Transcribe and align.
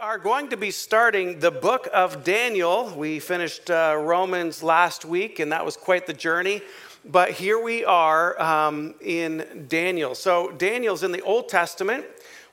are 0.00 0.18
going 0.18 0.48
to 0.48 0.56
be 0.56 0.70
starting 0.70 1.40
the 1.40 1.50
book 1.50 1.88
of 1.92 2.22
Daniel. 2.22 2.92
We 2.96 3.18
finished 3.18 3.68
uh, 3.68 3.96
Romans 3.98 4.62
last 4.62 5.04
week, 5.04 5.40
and 5.40 5.50
that 5.50 5.64
was 5.64 5.76
quite 5.76 6.06
the 6.06 6.12
journey. 6.12 6.62
But 7.04 7.32
here 7.32 7.60
we 7.60 7.84
are 7.84 8.40
um, 8.40 8.94
in 9.00 9.66
Daniel. 9.68 10.14
So, 10.14 10.52
Daniel's 10.52 11.02
in 11.02 11.10
the 11.10 11.22
Old 11.22 11.48
Testament. 11.48 12.04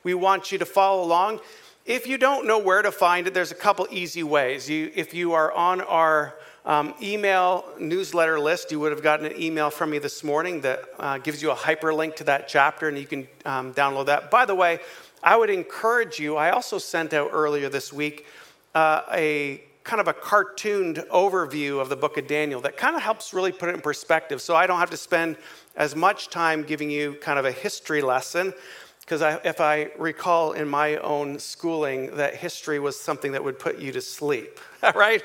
We 0.04 0.16
want 0.16 0.52
you 0.52 0.58
to 0.58 0.66
follow 0.66 1.04
along. 1.04 1.40
If 1.86 2.08
you 2.08 2.18
don't 2.18 2.48
know 2.48 2.58
where 2.58 2.82
to 2.82 2.92
find 2.92 3.28
it, 3.28 3.36
there's 3.36 3.52
a 3.52 3.56
couple 3.56 3.86
easy 3.92 4.24
ways. 4.24 4.68
You, 4.68 4.92
if 4.96 5.14
you 5.14 5.34
are 5.34 5.52
on 5.52 5.82
our 5.82 6.36
um, 6.66 6.96
email 7.00 7.66
newsletter 7.80 8.40
list, 8.40 8.72
you 8.72 8.80
would 8.80 8.92
have 8.92 9.04
gotten 9.04 9.28
an 9.28 9.40
email 9.40 9.70
from 9.70 9.92
me 9.92 10.00
this 10.00 10.24
morning 10.24 10.62
that 10.62 10.84
uh, 10.98 11.20
gives 11.20 11.44
you 11.44 11.52
a 11.52 11.56
hyperlink 11.56 12.16
to 12.16 12.24
that 12.24 12.48
chapter, 12.48 12.88
and 12.88 12.98
you 12.98 13.06
can 13.06 13.28
um, 13.46 13.72
download 13.76 14.08
that. 14.08 14.32
By 14.32 14.46
the 14.46 14.56
way, 14.56 14.80
I 15.26 15.36
would 15.36 15.50
encourage 15.50 16.20
you, 16.20 16.38
I 16.38 16.52
also 16.52 16.78
sent 16.78 17.12
out 17.12 17.32
earlier 17.34 17.68
this 17.68 17.92
week 17.92 18.28
uh, 18.76 19.02
a 19.12 19.60
kind 19.84 20.00
of 20.00 20.08
a 20.08 20.14
cartooned 20.14 20.98
overview 21.12 21.82
of 21.82 21.90
the 21.90 21.96
book 21.96 22.20
of 22.20 22.28
Daniel 22.28 22.62
that 22.62 22.78
kind 22.78 22.96
of 22.96 23.02
helps 23.02 23.34
really 23.34 23.52
put 23.52 23.70
it 23.70 23.74
in 23.74 23.82
perspective. 23.82 24.40
So 24.40 24.56
I 24.56 24.68
don't 24.68 24.78
have 24.78 24.92
to 24.92 24.98
spend 24.98 25.38
as 25.76 25.96
much 25.96 26.30
time 26.30 26.62
giving 26.62 26.92
you 26.92 27.16
kind 27.22 27.40
of 27.40 27.46
a 27.46 27.52
history 27.52 28.04
lesson. 28.04 28.54
Because 29.00 29.22
if 29.44 29.62
I 29.62 29.92
recall 29.98 30.54
in 30.54 30.68
my 30.68 30.98
own 30.98 31.40
schooling, 31.40 32.16
that 32.18 32.36
history 32.36 32.80
was 32.80 33.00
something 33.00 33.32
that 33.32 33.44
would 33.44 33.58
put 33.58 33.80
you 33.80 33.92
to 33.94 34.02
sleep, 34.02 34.60
right? 34.96 35.24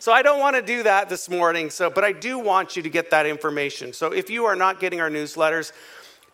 so 0.00 0.12
I 0.12 0.20
don't 0.20 0.40
want 0.40 0.56
to 0.56 0.62
do 0.62 0.82
that 0.82 1.08
this 1.08 1.30
morning. 1.30 1.70
So, 1.70 1.88
but 1.90 2.04
I 2.04 2.12
do 2.12 2.38
want 2.38 2.76
you 2.76 2.82
to 2.82 2.90
get 2.90 3.10
that 3.10 3.24
information. 3.24 3.94
So 3.94 4.12
if 4.12 4.28
you 4.28 4.44
are 4.44 4.56
not 4.56 4.80
getting 4.80 5.00
our 5.00 5.10
newsletters, 5.10 5.72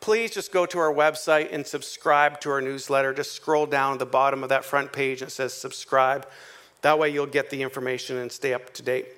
please 0.06 0.30
just 0.30 0.52
go 0.52 0.65
to 0.65 0.78
our 0.78 0.95
website 0.95 1.52
and 1.52 1.66
subscribe 1.66 2.41
to 2.41 2.48
our 2.48 2.60
newsletter. 2.60 3.12
Just 3.12 3.33
scroll 3.33 3.66
down 3.66 3.98
the 3.98 4.06
bottom 4.06 4.45
of 4.45 4.51
that 4.51 4.64
front 4.64 4.92
page 4.92 5.20
and 5.20 5.28
it 5.28 5.34
says 5.34 5.52
subscribe. 5.52 6.28
That 6.83 6.97
way 6.97 7.10
you'll 7.10 7.27
get 7.27 7.51
the 7.51 7.60
information 7.60 8.16
and 8.19 8.30
stay 8.30 8.55
up 8.55 8.73
to 8.74 8.84
date. 8.84 9.09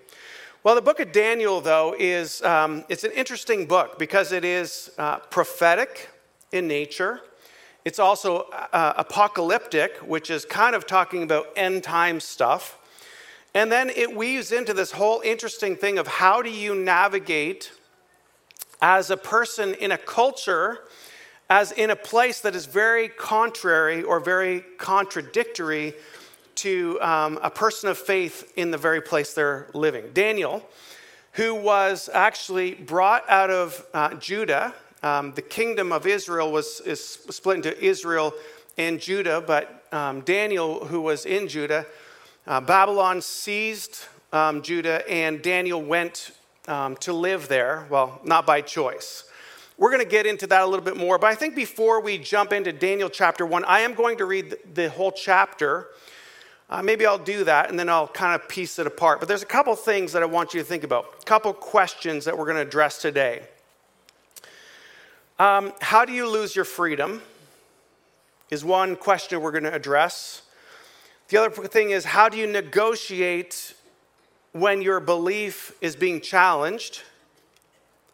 Well, 0.64 0.74
the 0.74 0.80
book 0.80 0.98
of 0.98 1.12
Daniel, 1.12 1.60
though, 1.60 1.94
is 1.98 2.40
um, 2.40 2.86
it's 2.88 3.04
an 3.04 3.10
interesting 3.10 3.66
book 3.66 3.98
because 3.98 4.32
it 4.32 4.46
is 4.46 4.90
uh, 4.96 5.18
prophetic 5.18 6.08
in 6.52 6.66
nature. 6.66 7.20
It's 7.84 7.98
also 7.98 8.48
uh, 8.72 8.94
apocalyptic, 8.96 9.98
which 9.98 10.30
is 10.30 10.46
kind 10.46 10.74
of 10.74 10.86
talking 10.86 11.22
about 11.22 11.48
end 11.54 11.84
time 11.84 12.18
stuff. 12.18 12.78
And 13.52 13.70
then 13.70 13.91
it 13.91 14.16
weaves 14.16 14.52
into 14.52 14.72
this 14.72 14.92
whole 14.92 15.20
interesting 15.20 15.76
thing 15.76 15.98
of 15.98 16.06
how 16.06 16.41
do 16.41 16.48
you 16.48 16.74
navigate 16.74 17.72
as 18.80 19.10
a 19.10 19.16
person 19.16 19.74
in 19.74 19.92
a 19.92 19.98
culture, 19.98 20.80
as 21.50 21.72
in 21.72 21.90
a 21.90 21.96
place 21.96 22.40
that 22.40 22.54
is 22.54 22.66
very 22.66 23.08
contrary 23.08 24.02
or 24.02 24.20
very 24.20 24.60
contradictory 24.76 25.94
to 26.54 27.00
um, 27.00 27.38
a 27.42 27.50
person 27.50 27.88
of 27.88 27.96
faith 27.96 28.52
in 28.56 28.70
the 28.70 28.78
very 28.78 29.00
place 29.00 29.32
they're 29.34 29.68
living. 29.74 30.04
Daniel, 30.12 30.68
who 31.32 31.54
was 31.54 32.10
actually 32.12 32.74
brought 32.74 33.28
out 33.28 33.50
of 33.50 33.86
uh, 33.94 34.14
Judah, 34.14 34.74
um, 35.02 35.32
the 35.34 35.42
kingdom 35.42 35.92
of 35.92 36.06
Israel 36.06 36.50
was 36.50 36.80
is 36.80 37.00
split 37.00 37.56
into 37.56 37.84
Israel 37.84 38.34
and 38.76 39.00
Judah, 39.00 39.40
but 39.40 39.84
um, 39.92 40.22
Daniel, 40.22 40.84
who 40.86 41.00
was 41.00 41.24
in 41.24 41.46
Judah, 41.48 41.86
uh, 42.46 42.60
Babylon 42.60 43.22
seized 43.22 44.04
um, 44.32 44.62
Judah, 44.62 45.08
and 45.08 45.40
Daniel 45.42 45.80
went 45.80 46.32
um, 46.69 46.97
to 46.98 47.12
live 47.12 47.48
there. 47.48 47.86
Well, 47.91 48.20
not 48.22 48.47
by 48.47 48.61
choice. 48.61 49.24
We're 49.78 49.91
going 49.91 50.02
to 50.02 50.08
get 50.08 50.27
into 50.27 50.47
that 50.48 50.62
a 50.62 50.66
little 50.66 50.84
bit 50.84 50.97
more, 50.97 51.19
but 51.19 51.28
I 51.28 51.34
think 51.34 51.55
before 51.55 52.00
we 52.00 52.19
jump 52.19 52.52
into 52.52 52.72
Daniel 52.72 53.08
chapter 53.08 53.47
1, 53.47 53.64
I 53.64 53.80
am 53.80 53.94
going 53.94 54.19
to 54.19 54.25
read 54.25 54.56
the 54.75 54.91
whole 54.91 55.12
chapter. 55.12 55.86
Uh, 56.69 56.83
maybe 56.83 57.06
I'll 57.06 57.16
do 57.16 57.44
that 57.44 57.70
and 57.70 57.78
then 57.78 57.88
I'll 57.88 58.08
kind 58.08 58.41
of 58.41 58.48
piece 58.48 58.78
it 58.78 58.86
apart. 58.86 59.20
But 59.20 59.28
there's 59.28 59.42
a 59.42 59.47
couple 59.47 59.75
things 59.77 60.12
that 60.12 60.22
I 60.22 60.27
want 60.27 60.52
you 60.52 60.60
to 60.60 60.66
think 60.66 60.84
about, 60.84 61.06
a 61.20 61.25
couple 61.25 61.52
questions 61.52 62.25
that 62.25 62.36
we're 62.36 62.44
going 62.44 62.56
to 62.56 62.62
address 62.62 63.00
today. 63.00 63.42
Um, 65.38 65.72
how 65.81 66.04
do 66.04 66.12
you 66.12 66.28
lose 66.28 66.54
your 66.54 66.65
freedom? 66.65 67.22
Is 68.50 68.65
one 68.65 68.97
question 68.97 69.41
we're 69.41 69.53
going 69.53 69.65
to 69.65 69.75
address. 69.75 70.42
The 71.28 71.37
other 71.37 71.50
thing 71.69 71.91
is, 71.91 72.06
how 72.06 72.28
do 72.28 72.37
you 72.37 72.47
negotiate 72.47 73.75
when 74.60 74.82
your 74.82 75.00
belief 75.00 75.72
is 75.80 75.96
being 75.96 76.20
challenged. 76.20 77.02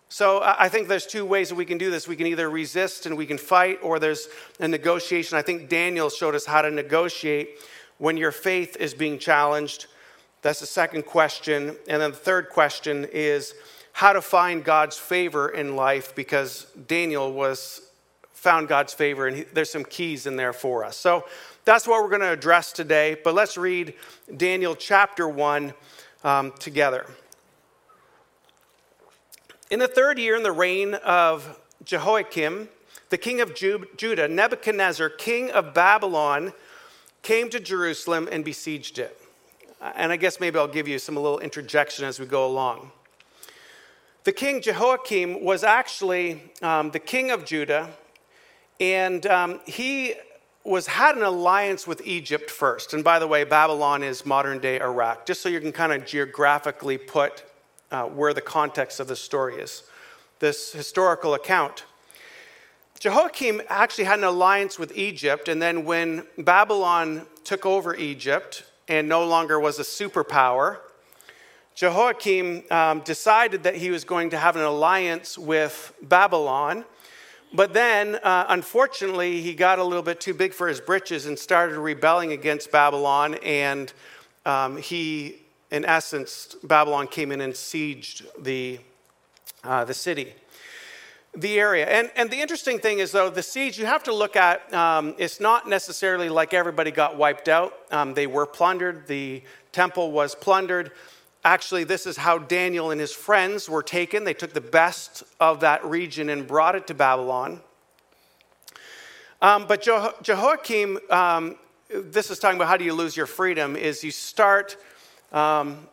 So 0.08 0.42
I 0.44 0.68
think 0.68 0.86
there's 0.86 1.06
two 1.06 1.24
ways 1.24 1.48
that 1.48 1.56
we 1.56 1.64
can 1.64 1.78
do 1.78 1.90
this. 1.90 2.06
We 2.06 2.16
can 2.16 2.26
either 2.26 2.48
resist 2.48 3.06
and 3.06 3.16
we 3.16 3.26
can 3.26 3.38
fight, 3.38 3.78
or 3.82 3.98
there's 3.98 4.28
a 4.60 4.68
negotiation. 4.68 5.36
I 5.36 5.42
think 5.42 5.68
Daniel 5.68 6.08
showed 6.08 6.34
us 6.34 6.46
how 6.46 6.62
to 6.62 6.70
negotiate 6.70 7.58
when 7.98 8.16
your 8.16 8.30
faith 8.30 8.76
is 8.78 8.94
being 8.94 9.18
challenged. 9.18 9.86
That's 10.42 10.60
the 10.60 10.66
second 10.66 11.06
question. 11.06 11.76
And 11.88 12.02
then 12.02 12.10
the 12.10 12.16
third 12.16 12.50
question 12.50 13.08
is 13.12 13.54
how 13.92 14.12
to 14.12 14.20
find 14.20 14.62
God's 14.62 14.96
favor 14.96 15.48
in 15.48 15.74
life 15.74 16.14
because 16.14 16.66
Daniel 16.86 17.32
was 17.32 17.80
found 18.32 18.68
God's 18.68 18.92
favor 18.92 19.26
and 19.26 19.38
he, 19.38 19.42
there's 19.44 19.70
some 19.70 19.84
keys 19.84 20.26
in 20.26 20.36
there 20.36 20.52
for 20.52 20.84
us. 20.84 20.96
So 20.96 21.24
that's 21.64 21.88
what 21.88 22.02
we're 22.02 22.10
going 22.10 22.20
to 22.20 22.32
address 22.32 22.72
today. 22.72 23.16
But 23.24 23.34
let's 23.34 23.56
read 23.56 23.94
Daniel 24.36 24.76
chapter 24.76 25.26
1 25.26 25.72
um, 26.24 26.52
together. 26.58 27.06
In 29.70 29.78
the 29.78 29.88
third 29.88 30.18
year 30.18 30.36
in 30.36 30.42
the 30.42 30.52
reign 30.52 30.94
of 30.94 31.60
Jehoiakim, 31.84 32.68
the 33.10 33.18
king 33.18 33.40
of 33.40 33.54
Judah, 33.54 34.26
Nebuchadnezzar, 34.28 35.08
king 35.10 35.50
of 35.50 35.74
Babylon, 35.74 36.52
came 37.22 37.48
to 37.50 37.60
Jerusalem 37.60 38.28
and 38.32 38.44
besieged 38.44 38.98
it. 38.98 39.20
And 39.80 40.10
I 40.10 40.16
guess 40.16 40.40
maybe 40.40 40.58
I'll 40.58 40.66
give 40.66 40.88
you 40.88 40.98
some 40.98 41.16
a 41.16 41.20
little 41.20 41.38
interjection 41.38 42.04
as 42.04 42.18
we 42.18 42.26
go 42.26 42.46
along. 42.46 42.90
The 44.24 44.32
king 44.32 44.62
Jehoiakim 44.62 45.44
was 45.44 45.62
actually 45.62 46.42
um, 46.62 46.90
the 46.90 46.98
king 46.98 47.30
of 47.30 47.44
Judah, 47.44 47.90
and 48.80 49.26
um, 49.26 49.60
he 49.66 50.14
was 50.64 50.86
had 50.86 51.16
an 51.16 51.22
alliance 51.22 51.86
with 51.86 52.00
Egypt 52.06 52.50
first. 52.50 52.94
And 52.94 53.04
by 53.04 53.18
the 53.18 53.26
way, 53.26 53.44
Babylon 53.44 54.02
is 54.02 54.24
modern 54.24 54.58
day 54.58 54.80
Iraq, 54.80 55.26
just 55.26 55.42
so 55.42 55.48
you 55.50 55.60
can 55.60 55.72
kind 55.72 55.92
of 55.92 56.06
geographically 56.06 56.96
put 56.96 57.44
uh, 57.90 58.04
where 58.04 58.32
the 58.32 58.40
context 58.40 58.98
of 58.98 59.06
the 59.06 59.16
story 59.16 59.56
is. 59.56 59.84
This 60.38 60.72
historical 60.72 61.34
account. 61.34 61.84
Jehoiakim 62.98 63.60
actually 63.68 64.04
had 64.04 64.18
an 64.18 64.24
alliance 64.24 64.78
with 64.78 64.96
Egypt, 64.96 65.48
and 65.48 65.60
then 65.60 65.84
when 65.84 66.26
Babylon 66.38 67.26
took 67.44 67.66
over 67.66 67.94
Egypt 67.94 68.64
and 68.88 69.06
no 69.08 69.26
longer 69.26 69.60
was 69.60 69.78
a 69.78 69.82
superpower, 69.82 70.78
Jehoiakim 71.74 72.62
um, 72.70 73.00
decided 73.00 73.64
that 73.64 73.74
he 73.74 73.90
was 73.90 74.04
going 74.04 74.30
to 74.30 74.38
have 74.38 74.56
an 74.56 74.62
alliance 74.62 75.36
with 75.36 75.92
Babylon 76.02 76.84
but 77.54 77.72
then, 77.72 78.16
uh, 78.16 78.46
unfortunately, 78.48 79.40
he 79.40 79.54
got 79.54 79.78
a 79.78 79.84
little 79.84 80.02
bit 80.02 80.20
too 80.20 80.34
big 80.34 80.52
for 80.52 80.66
his 80.66 80.80
britches 80.80 81.26
and 81.26 81.38
started 81.38 81.78
rebelling 81.78 82.32
against 82.32 82.72
Babylon. 82.72 83.34
And 83.44 83.92
um, 84.44 84.76
he, 84.76 85.36
in 85.70 85.84
essence, 85.84 86.56
Babylon 86.64 87.06
came 87.06 87.30
in 87.30 87.40
and 87.40 87.54
sieged 87.54 88.26
the, 88.42 88.80
uh, 89.62 89.84
the 89.84 89.94
city, 89.94 90.34
the 91.36 91.60
area. 91.60 91.86
And, 91.86 92.10
and 92.16 92.28
the 92.28 92.40
interesting 92.40 92.80
thing 92.80 92.98
is, 92.98 93.12
though, 93.12 93.30
the 93.30 93.42
siege 93.42 93.78
you 93.78 93.86
have 93.86 94.02
to 94.04 94.12
look 94.12 94.34
at, 94.34 94.74
um, 94.74 95.14
it's 95.16 95.38
not 95.38 95.68
necessarily 95.68 96.28
like 96.28 96.54
everybody 96.54 96.90
got 96.90 97.16
wiped 97.16 97.48
out. 97.48 97.72
Um, 97.92 98.14
they 98.14 98.26
were 98.26 98.46
plundered, 98.46 99.06
the 99.06 99.42
temple 99.70 100.10
was 100.10 100.34
plundered. 100.34 100.90
Actually, 101.44 101.84
this 101.84 102.06
is 102.06 102.16
how 102.16 102.38
Daniel 102.38 102.90
and 102.90 102.98
his 102.98 103.12
friends 103.12 103.68
were 103.68 103.82
taken. 103.82 104.24
They 104.24 104.32
took 104.32 104.54
the 104.54 104.62
best 104.62 105.22
of 105.38 105.60
that 105.60 105.84
region 105.84 106.30
and 106.30 106.46
brought 106.46 106.74
it 106.74 106.86
to 106.86 106.94
Babylon. 106.94 107.60
Um, 109.42 109.66
but 109.66 109.82
Jeho- 109.82 110.22
Jehoiakim, 110.22 110.98
um, 111.10 111.56
this 111.90 112.30
is 112.30 112.38
talking 112.38 112.56
about 112.56 112.68
how 112.68 112.78
do 112.78 112.84
you 112.84 112.94
lose 112.94 113.14
your 113.14 113.26
freedom, 113.26 113.76
is 113.76 114.02
you 114.02 114.10
start 114.10 114.78
um, 115.32 115.86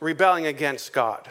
rebelling 0.00 0.46
against 0.46 0.94
God. 0.94 1.28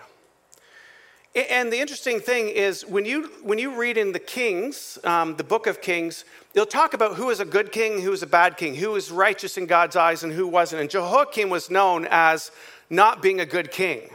And 1.33 1.71
the 1.71 1.80
interesting 1.80 2.19
thing 2.19 2.50
is, 2.50 2.86
when 2.86 3.06
you, 3.06 3.31
when 3.44 3.59
you 3.59 3.75
read 3.75 3.97
in 3.97 4.12
the 4.12 4.19
Kings, 4.19 4.97
um, 5.03 5.36
the 5.36 5.44
book 5.44 5.68
of 5.68 5.81
Kings, 5.81 6.25
they'll 6.53 6.65
talk 6.65 6.94
about 6.94 7.15
who 7.15 7.30
is 7.30 7.39
a 7.39 7.45
good 7.45 7.71
king, 7.71 8.01
who 8.01 8.12
is 8.12 8.24
a 8.24 8.27
bad 8.27 8.57
king, 8.57 8.75
who 8.75 8.95
is 8.95 9.12
righteous 9.12 9.57
in 9.57 9.68
God's 9.68 9.95
eyes, 9.95 10.24
and 10.24 10.33
who 10.33 10.47
wasn't. 10.47 10.81
And 10.81 10.89
Jehoiakim 10.89 11.50
was 11.50 11.69
known 11.69 12.07
as 12.09 12.51
not 12.89 13.22
being 13.22 13.39
a 13.39 13.45
good 13.45 13.72
king. 13.72 14.10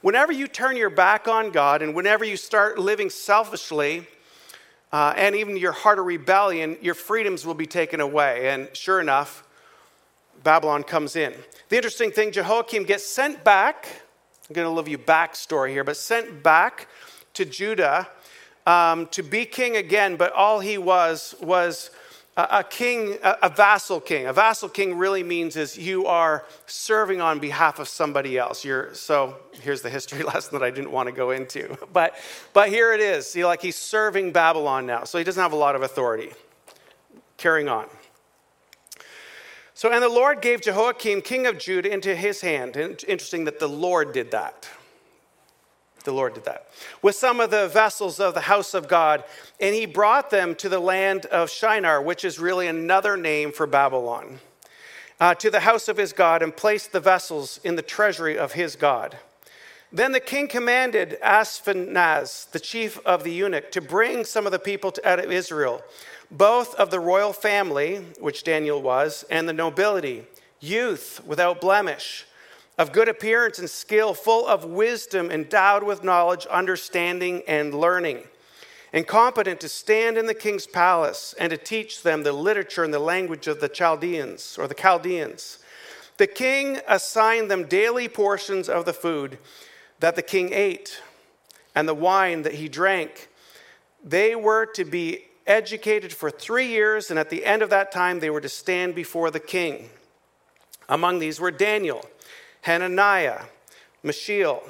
Whenever 0.00 0.32
you 0.32 0.46
turn 0.46 0.76
your 0.76 0.90
back 0.90 1.26
on 1.26 1.50
God 1.50 1.82
and 1.82 1.94
whenever 1.94 2.24
you 2.24 2.36
start 2.36 2.78
living 2.78 3.10
selfishly, 3.10 4.06
uh, 4.92 5.12
and 5.16 5.34
even 5.34 5.56
your 5.56 5.72
heart 5.72 5.98
of 5.98 6.06
rebellion, 6.06 6.76
your 6.80 6.94
freedoms 6.94 7.44
will 7.44 7.54
be 7.54 7.66
taken 7.66 8.00
away. 8.00 8.48
And 8.48 8.68
sure 8.74 9.00
enough, 9.00 9.44
Babylon 10.42 10.82
comes 10.82 11.16
in. 11.16 11.34
The 11.68 11.76
interesting 11.76 12.10
thing, 12.10 12.32
Jehoiakim 12.32 12.84
gets 12.84 13.04
sent 13.04 13.44
back. 13.44 13.88
I'm 14.48 14.54
going 14.54 14.66
to 14.66 14.70
leave 14.70 14.88
you 14.88 14.98
backstory 14.98 15.70
here, 15.70 15.84
but 15.84 15.96
sent 15.96 16.42
back 16.42 16.88
to 17.34 17.44
Judah 17.44 18.08
um, 18.66 19.06
to 19.08 19.22
be 19.22 19.44
king 19.44 19.76
again. 19.76 20.16
But 20.16 20.32
all 20.32 20.60
he 20.60 20.78
was 20.78 21.34
was 21.40 21.90
a 22.38 22.62
king, 22.62 23.18
a 23.22 23.48
vassal 23.48 24.00
king. 24.00 24.26
A 24.26 24.32
vassal 24.32 24.68
king 24.68 24.96
really 24.96 25.24
means 25.24 25.56
is 25.56 25.76
you 25.76 26.06
are 26.06 26.44
serving 26.66 27.20
on 27.20 27.40
behalf 27.40 27.80
of 27.80 27.88
somebody 27.88 28.38
else. 28.38 28.64
You're, 28.64 28.94
so 28.94 29.36
here's 29.60 29.82
the 29.82 29.90
history 29.90 30.22
lesson 30.32 30.56
that 30.56 30.62
I 30.62 30.70
didn't 30.70 30.92
want 30.92 31.08
to 31.08 31.12
go 31.12 31.30
into. 31.32 31.76
But, 31.92 32.14
but 32.52 32.68
here 32.68 32.92
it 32.92 33.00
is. 33.00 33.28
See, 33.28 33.44
like 33.44 33.60
he's 33.60 33.74
serving 33.74 34.30
Babylon 34.30 34.86
now. 34.86 35.02
So 35.04 35.18
he 35.18 35.24
doesn't 35.24 35.42
have 35.42 35.52
a 35.52 35.56
lot 35.56 35.74
of 35.74 35.82
authority. 35.82 36.30
Carrying 37.38 37.68
on. 37.68 37.86
So, 39.74 39.90
and 39.90 40.02
the 40.02 40.08
Lord 40.08 40.40
gave 40.40 40.60
Jehoiakim, 40.60 41.22
king 41.22 41.46
of 41.46 41.58
Judah, 41.58 41.92
into 41.92 42.14
his 42.14 42.40
hand. 42.40 42.76
And 42.76 43.02
Interesting 43.08 43.44
that 43.46 43.58
the 43.58 43.68
Lord 43.68 44.12
did 44.12 44.30
that. 44.30 44.68
The 46.08 46.14
Lord 46.14 46.32
did 46.32 46.46
that. 46.46 46.66
With 47.02 47.16
some 47.16 47.38
of 47.38 47.50
the 47.50 47.68
vessels 47.68 48.18
of 48.18 48.32
the 48.32 48.40
house 48.40 48.72
of 48.72 48.88
God, 48.88 49.24
and 49.60 49.74
he 49.74 49.84
brought 49.84 50.30
them 50.30 50.54
to 50.54 50.70
the 50.70 50.78
land 50.78 51.26
of 51.26 51.50
Shinar, 51.50 52.00
which 52.00 52.24
is 52.24 52.38
really 52.38 52.66
another 52.66 53.14
name 53.18 53.52
for 53.52 53.66
Babylon, 53.66 54.40
uh, 55.20 55.34
to 55.34 55.50
the 55.50 55.60
house 55.60 55.86
of 55.86 55.98
his 55.98 56.14
God, 56.14 56.42
and 56.42 56.56
placed 56.56 56.92
the 56.92 57.00
vessels 57.00 57.60
in 57.62 57.76
the 57.76 57.82
treasury 57.82 58.38
of 58.38 58.54
his 58.54 58.74
God. 58.74 59.18
Then 59.92 60.12
the 60.12 60.20
king 60.20 60.48
commanded 60.48 61.18
Ashpenaz, 61.22 62.50
the 62.52 62.60
chief 62.60 62.98
of 63.04 63.22
the 63.22 63.32
eunuch, 63.32 63.70
to 63.72 63.82
bring 63.82 64.24
some 64.24 64.46
of 64.46 64.52
the 64.52 64.58
people 64.58 64.90
to, 64.92 65.06
out 65.06 65.22
of 65.22 65.30
Israel 65.30 65.82
both 66.30 66.74
of 66.76 66.90
the 66.90 67.00
royal 67.00 67.34
family, 67.34 67.98
which 68.18 68.44
Daniel 68.44 68.80
was, 68.80 69.26
and 69.30 69.46
the 69.46 69.52
nobility, 69.52 70.24
youth 70.58 71.22
without 71.26 71.60
blemish, 71.60 72.24
of 72.78 72.92
good 72.92 73.08
appearance 73.08 73.58
and 73.58 73.68
skill, 73.68 74.14
full 74.14 74.46
of 74.46 74.64
wisdom, 74.64 75.30
endowed 75.30 75.82
with 75.82 76.04
knowledge, 76.04 76.46
understanding, 76.46 77.42
and 77.48 77.74
learning, 77.74 78.22
and 78.92 79.06
competent 79.06 79.60
to 79.60 79.68
stand 79.68 80.16
in 80.16 80.26
the 80.26 80.34
king's 80.34 80.66
palace 80.66 81.34
and 81.38 81.50
to 81.50 81.56
teach 81.56 82.02
them 82.02 82.22
the 82.22 82.32
literature 82.32 82.84
and 82.84 82.94
the 82.94 83.00
language 83.00 83.48
of 83.48 83.60
the 83.60 83.68
Chaldeans 83.68 84.56
or 84.56 84.68
the 84.68 84.74
Chaldeans. 84.74 85.58
The 86.18 86.28
king 86.28 86.78
assigned 86.86 87.50
them 87.50 87.66
daily 87.66 88.08
portions 88.08 88.68
of 88.68 88.84
the 88.84 88.92
food 88.92 89.38
that 89.98 90.14
the 90.14 90.22
king 90.22 90.52
ate 90.52 91.02
and 91.74 91.88
the 91.88 91.94
wine 91.94 92.42
that 92.42 92.54
he 92.54 92.68
drank. 92.68 93.28
They 94.02 94.36
were 94.36 94.66
to 94.66 94.84
be 94.84 95.24
educated 95.46 96.12
for 96.12 96.30
three 96.30 96.68
years, 96.68 97.10
and 97.10 97.18
at 97.18 97.30
the 97.30 97.44
end 97.44 97.62
of 97.62 97.70
that 97.70 97.90
time, 97.90 98.20
they 98.20 98.30
were 98.30 98.40
to 98.40 98.48
stand 98.48 98.94
before 98.94 99.30
the 99.30 99.40
king. 99.40 99.90
Among 100.88 101.18
these 101.18 101.40
were 101.40 101.50
Daniel, 101.50 102.04
Hananiah, 102.62 103.42
Mishael, 104.02 104.62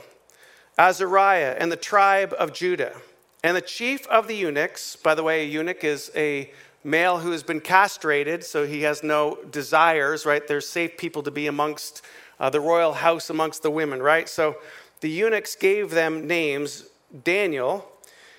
Azariah, 0.78 1.56
and 1.58 1.70
the 1.72 1.76
tribe 1.76 2.34
of 2.38 2.52
Judah. 2.52 2.94
And 3.42 3.56
the 3.56 3.60
chief 3.60 4.06
of 4.08 4.26
the 4.26 4.36
eunuchs, 4.36 4.96
by 4.96 5.14
the 5.14 5.22
way, 5.22 5.42
a 5.42 5.44
eunuch 5.44 5.84
is 5.84 6.10
a 6.14 6.50
male 6.84 7.18
who 7.18 7.30
has 7.30 7.42
been 7.42 7.60
castrated, 7.60 8.44
so 8.44 8.66
he 8.66 8.82
has 8.82 9.02
no 9.02 9.38
desires, 9.50 10.24
right? 10.24 10.46
There's 10.46 10.68
safe 10.68 10.96
people 10.96 11.22
to 11.22 11.30
be 11.30 11.46
amongst 11.46 12.02
uh, 12.40 12.50
the 12.50 12.60
royal 12.60 12.94
house, 12.94 13.30
amongst 13.30 13.62
the 13.62 13.70
women, 13.70 14.00
right? 14.00 14.28
So 14.28 14.56
the 15.00 15.10
eunuchs 15.10 15.54
gave 15.54 15.90
them 15.90 16.26
names 16.26 16.86
Daniel, 17.24 17.88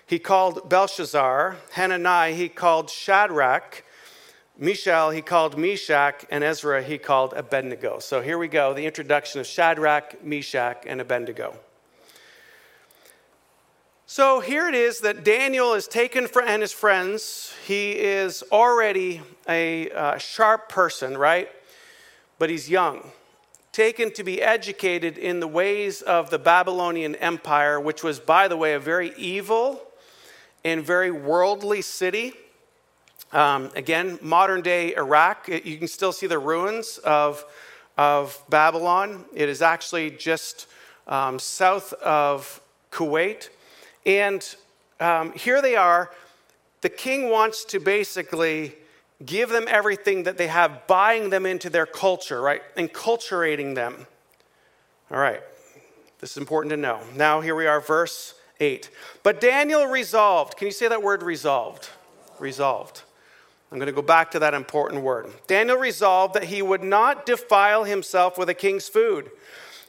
he 0.05 0.19
called 0.19 0.69
Belteshazzar, 0.69 1.57
Hananiah, 1.71 2.33
he 2.33 2.49
called 2.49 2.89
Shadrach, 2.89 3.83
Mishael, 4.61 5.11
he 5.11 5.21
called 5.21 5.57
Meshach, 5.57 6.25
and 6.29 6.43
Ezra, 6.43 6.83
he 6.83 6.97
called 6.97 7.33
Abednego. 7.33 7.99
So 7.99 8.21
here 8.21 8.37
we 8.37 8.49
go 8.49 8.73
the 8.73 8.85
introduction 8.85 9.39
of 9.39 9.47
Shadrach, 9.47 10.21
Meshach, 10.21 10.83
and 10.85 10.99
Abednego. 10.99 11.57
So 14.05 14.41
here 14.41 14.67
it 14.67 14.75
is 14.75 14.99
that 14.99 15.23
Daniel 15.23 15.75
is 15.75 15.87
taken 15.87 16.27
for, 16.27 16.41
and 16.41 16.61
his 16.61 16.73
friends. 16.73 17.53
He 17.65 17.91
is 17.91 18.43
already 18.51 19.21
a 19.47 19.89
uh, 19.91 20.17
sharp 20.17 20.67
person, 20.67 21.17
right? 21.17 21.49
But 22.37 22.49
he's 22.49 22.69
young. 22.69 23.11
Taken 23.71 24.11
to 24.13 24.25
be 24.25 24.41
educated 24.41 25.17
in 25.17 25.39
the 25.39 25.47
ways 25.47 26.01
of 26.01 26.31
the 26.31 26.39
Babylonian 26.39 27.15
Empire, 27.15 27.79
which 27.79 28.03
was, 28.03 28.19
by 28.19 28.49
the 28.49 28.57
way, 28.57 28.73
a 28.73 28.79
very 28.79 29.13
evil 29.15 29.79
and 30.65 30.83
very 30.83 31.11
worldly 31.11 31.81
city. 31.81 32.33
Um, 33.31 33.69
again, 33.75 34.17
modern 34.21 34.61
day 34.61 34.95
Iraq, 34.95 35.47
you 35.47 35.77
can 35.77 35.87
still 35.87 36.11
see 36.11 36.27
the 36.27 36.39
ruins 36.39 36.97
of, 36.99 37.45
of 37.97 38.41
Babylon. 38.49 39.25
It 39.33 39.49
is 39.49 39.61
actually 39.61 40.11
just 40.11 40.67
um, 41.07 41.37
south 41.37 41.93
of 41.93 42.61
Kuwait. 42.91 43.49
And 44.05 44.43
um, 44.99 45.33
here 45.33 45.61
they 45.61 45.75
are. 45.75 46.11
The 46.81 46.89
king 46.89 47.29
wants 47.29 47.65
to 47.65 47.79
basically 47.79 48.73
give 49.25 49.49
them 49.49 49.65
everything 49.67 50.23
that 50.23 50.37
they 50.37 50.47
have, 50.47 50.87
buying 50.87 51.29
them 51.29 51.45
into 51.45 51.69
their 51.69 51.85
culture, 51.85 52.41
right? 52.41 52.61
Enculturating 52.75 53.75
them. 53.75 54.07
All 55.11 55.19
right, 55.19 55.41
this 56.19 56.31
is 56.31 56.37
important 56.37 56.71
to 56.71 56.77
know. 56.77 56.99
Now, 57.15 57.41
here 57.41 57.55
we 57.55 57.67
are, 57.67 57.81
verse 57.81 58.35
8. 58.59 58.89
But 59.23 59.41
Daniel 59.41 59.85
resolved. 59.87 60.55
Can 60.57 60.67
you 60.67 60.71
say 60.71 60.87
that 60.87 61.03
word 61.03 61.23
resolved? 61.23 61.89
Resolved. 62.39 63.03
I'm 63.71 63.77
going 63.77 63.87
to 63.87 63.93
go 63.93 64.01
back 64.01 64.31
to 64.31 64.39
that 64.39 64.53
important 64.53 65.03
word. 65.03 65.27
Daniel 65.47 65.77
resolved 65.77 66.33
that 66.33 66.45
he 66.45 66.61
would 66.61 66.83
not 66.83 67.25
defile 67.25 67.83
himself 67.83 68.37
with 68.37 68.49
a 68.49 68.55
king's 68.55 68.87
food 68.89 69.29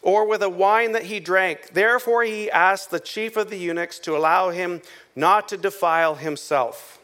or 0.03 0.27
with 0.27 0.43
a 0.43 0.50
wine 0.50 0.93
that 0.93 1.05
he 1.05 1.19
drank. 1.19 1.71
Therefore, 1.73 2.23
he 2.25 2.50
asked 2.50 2.91
the 2.91 3.00
chief 3.00 3.37
of 3.37 3.49
the 3.49 3.56
eunuchs 3.56 3.99
to 4.00 4.17
allow 4.17 4.50
him 4.50 4.82
not 5.17 5.49
to 5.49 5.56
defile 5.56 6.17
himself. 6.17 6.99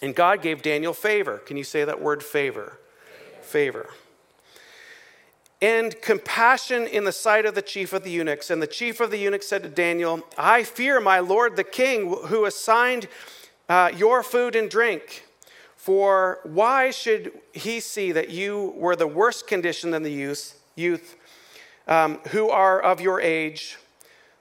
And 0.00 0.14
God 0.14 0.42
gave 0.42 0.62
Daniel 0.62 0.94
favor. 0.94 1.38
Can 1.38 1.56
you 1.56 1.64
say 1.64 1.84
that 1.84 2.00
word 2.00 2.22
favor? 2.22 2.78
Favor. 3.42 3.90
and 5.60 6.00
compassion 6.02 6.86
in 6.86 7.04
the 7.04 7.12
sight 7.12 7.44
of 7.44 7.54
the 7.54 7.62
chief 7.62 7.92
of 7.92 8.04
the 8.04 8.10
eunuchs. 8.10 8.48
And 8.48 8.62
the 8.62 8.66
chief 8.66 9.00
of 9.00 9.10
the 9.10 9.18
eunuchs 9.18 9.48
said 9.48 9.64
to 9.64 9.68
Daniel, 9.68 10.22
I 10.36 10.62
fear 10.62 11.00
my 11.00 11.18
lord 11.18 11.56
the 11.56 11.64
king, 11.64 12.14
who 12.26 12.44
assigned 12.44 13.08
uh, 13.68 13.90
your 13.94 14.22
food 14.22 14.54
and 14.54 14.70
drink. 14.70 15.24
For 15.78 16.40
why 16.42 16.90
should 16.90 17.30
he 17.52 17.78
see 17.78 18.10
that 18.10 18.30
you 18.30 18.74
were 18.76 18.96
the 18.96 19.06
worst 19.06 19.46
condition 19.46 19.92
than 19.92 20.02
the 20.02 20.12
youth, 20.12 20.60
youth 20.74 21.14
um, 21.86 22.18
who 22.30 22.50
are 22.50 22.80
of 22.82 23.00
your 23.00 23.20
age, 23.20 23.78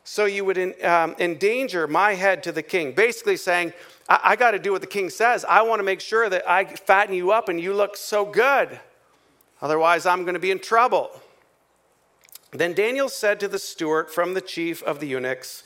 so 0.04 0.26
you 0.26 0.44
would 0.44 0.58
in, 0.58 0.74
um, 0.84 1.16
endanger 1.20 1.88
my 1.88 2.16
head 2.16 2.42
to 2.44 2.52
the 2.52 2.64
king? 2.64 2.92
Basically 2.92 3.38
saying, 3.38 3.72
I, 4.10 4.20
I 4.24 4.36
got 4.36 4.52
to 4.52 4.60
do 4.60 4.72
what 4.72 4.82
the 4.82 4.88
king 4.88 5.12
says. 5.12 5.46
I 5.46 5.62
want 5.62 5.80
to 5.80 5.84
make 5.84 6.02
sure 6.02 6.28
that 6.28 6.50
I 6.50 6.66
fatten 6.66 7.14
you 7.14 7.32
up 7.32 7.50
and 7.50 7.62
you 7.62 7.72
look 7.72 7.96
so 7.96 8.26
good. 8.26 8.80
Otherwise, 9.62 10.08
I'm 10.08 10.24
going 10.24 10.34
to 10.34 10.40
be 10.40 10.52
in 10.52 10.60
trouble. 10.60 11.12
Then 12.52 12.74
Daniel 12.74 13.10
said 13.10 13.40
to 13.42 13.48
the 13.48 13.60
steward 13.60 14.10
from 14.10 14.34
the 14.34 14.42
chief 14.42 14.82
of 14.84 15.00
the 15.00 15.08
eunuchs, 15.08 15.64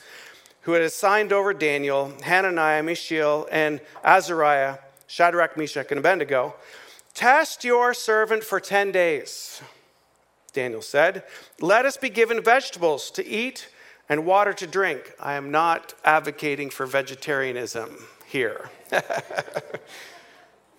who 0.60 0.72
had 0.72 0.82
assigned 0.82 1.32
over 1.32 1.54
Daniel, 1.54 2.12
Hananiah, 2.22 2.82
Mishael, 2.82 3.48
and 3.50 3.80
Azariah, 4.04 4.78
Shadrach, 5.12 5.58
Meshach, 5.58 5.90
and 5.90 5.98
Abednego, 5.98 6.54
Test 7.12 7.64
your 7.64 7.92
servant 7.92 8.42
for 8.42 8.58
10 8.58 8.92
days. 8.92 9.60
Daniel 10.54 10.80
said, 10.80 11.24
Let 11.60 11.84
us 11.84 11.98
be 11.98 12.08
given 12.08 12.42
vegetables 12.42 13.10
to 13.10 13.26
eat 13.26 13.68
and 14.08 14.24
water 14.24 14.54
to 14.54 14.66
drink. 14.66 15.12
I 15.20 15.34
am 15.34 15.50
not 15.50 15.92
advocating 16.02 16.70
for 16.70 16.86
vegetarianism 16.86 18.06
here. 18.26 18.70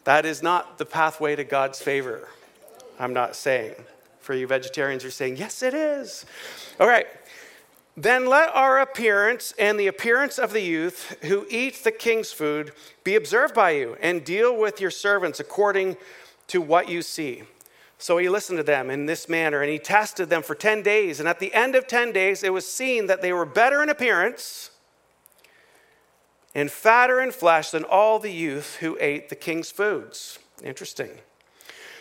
that 0.03 0.25
is 0.25 0.41
not 0.41 0.79
the 0.79 0.85
pathway 0.85 1.35
to 1.35 1.43
God's 1.43 1.79
favor. 1.79 2.27
I'm 2.97 3.13
not 3.13 3.35
saying. 3.35 3.75
For 4.19 4.33
you 4.33 4.47
vegetarians 4.47 5.05
are 5.05 5.11
saying, 5.11 5.37
yes, 5.37 5.61
it 5.61 5.75
is. 5.75 6.25
All 6.79 6.87
right. 6.87 7.05
Then 7.95 8.25
let 8.25 8.50
our 8.55 8.79
appearance 8.79 9.53
and 9.59 9.79
the 9.79 9.88
appearance 9.88 10.39
of 10.39 10.51
the 10.51 10.62
youth 10.62 11.15
who 11.23 11.45
eat 11.50 11.83
the 11.83 11.91
king's 11.91 12.31
food 12.31 12.71
be 13.03 13.15
observed 13.15 13.53
by 13.53 13.71
you, 13.71 13.97
and 14.01 14.23
deal 14.23 14.57
with 14.57 14.81
your 14.81 14.89
servants 14.89 15.39
according 15.39 15.97
to 16.47 16.59
what 16.59 16.89
you 16.89 17.01
see. 17.01 17.43
So 18.00 18.17
he 18.17 18.27
listened 18.27 18.57
to 18.57 18.63
them 18.63 18.89
in 18.89 19.05
this 19.05 19.29
manner, 19.29 19.62
and 19.62 19.71
he 19.71 19.79
tested 19.79 20.29
them 20.29 20.41
for 20.41 20.55
10 20.55 20.81
days. 20.81 21.19
And 21.19 21.29
at 21.29 21.39
the 21.39 21.53
end 21.53 21.75
of 21.75 21.88
10 21.88 22.12
days, 22.12 22.43
it 22.43 22.51
was 22.51 22.69
seen 22.69 23.07
that 23.07 23.21
they 23.21 23.31
were 23.31 23.45
better 23.45 23.81
in 23.83 23.89
appearance 23.89 24.71
and 26.55 26.69
fatter 26.69 27.21
in 27.21 27.31
flesh 27.31 27.71
than 27.71 27.83
all 27.83 28.19
the 28.19 28.31
youth 28.31 28.77
who 28.77 28.97
ate 29.00 29.29
the 29.29 29.35
king's 29.35 29.71
foods. 29.71 30.39
Interesting. 30.63 31.12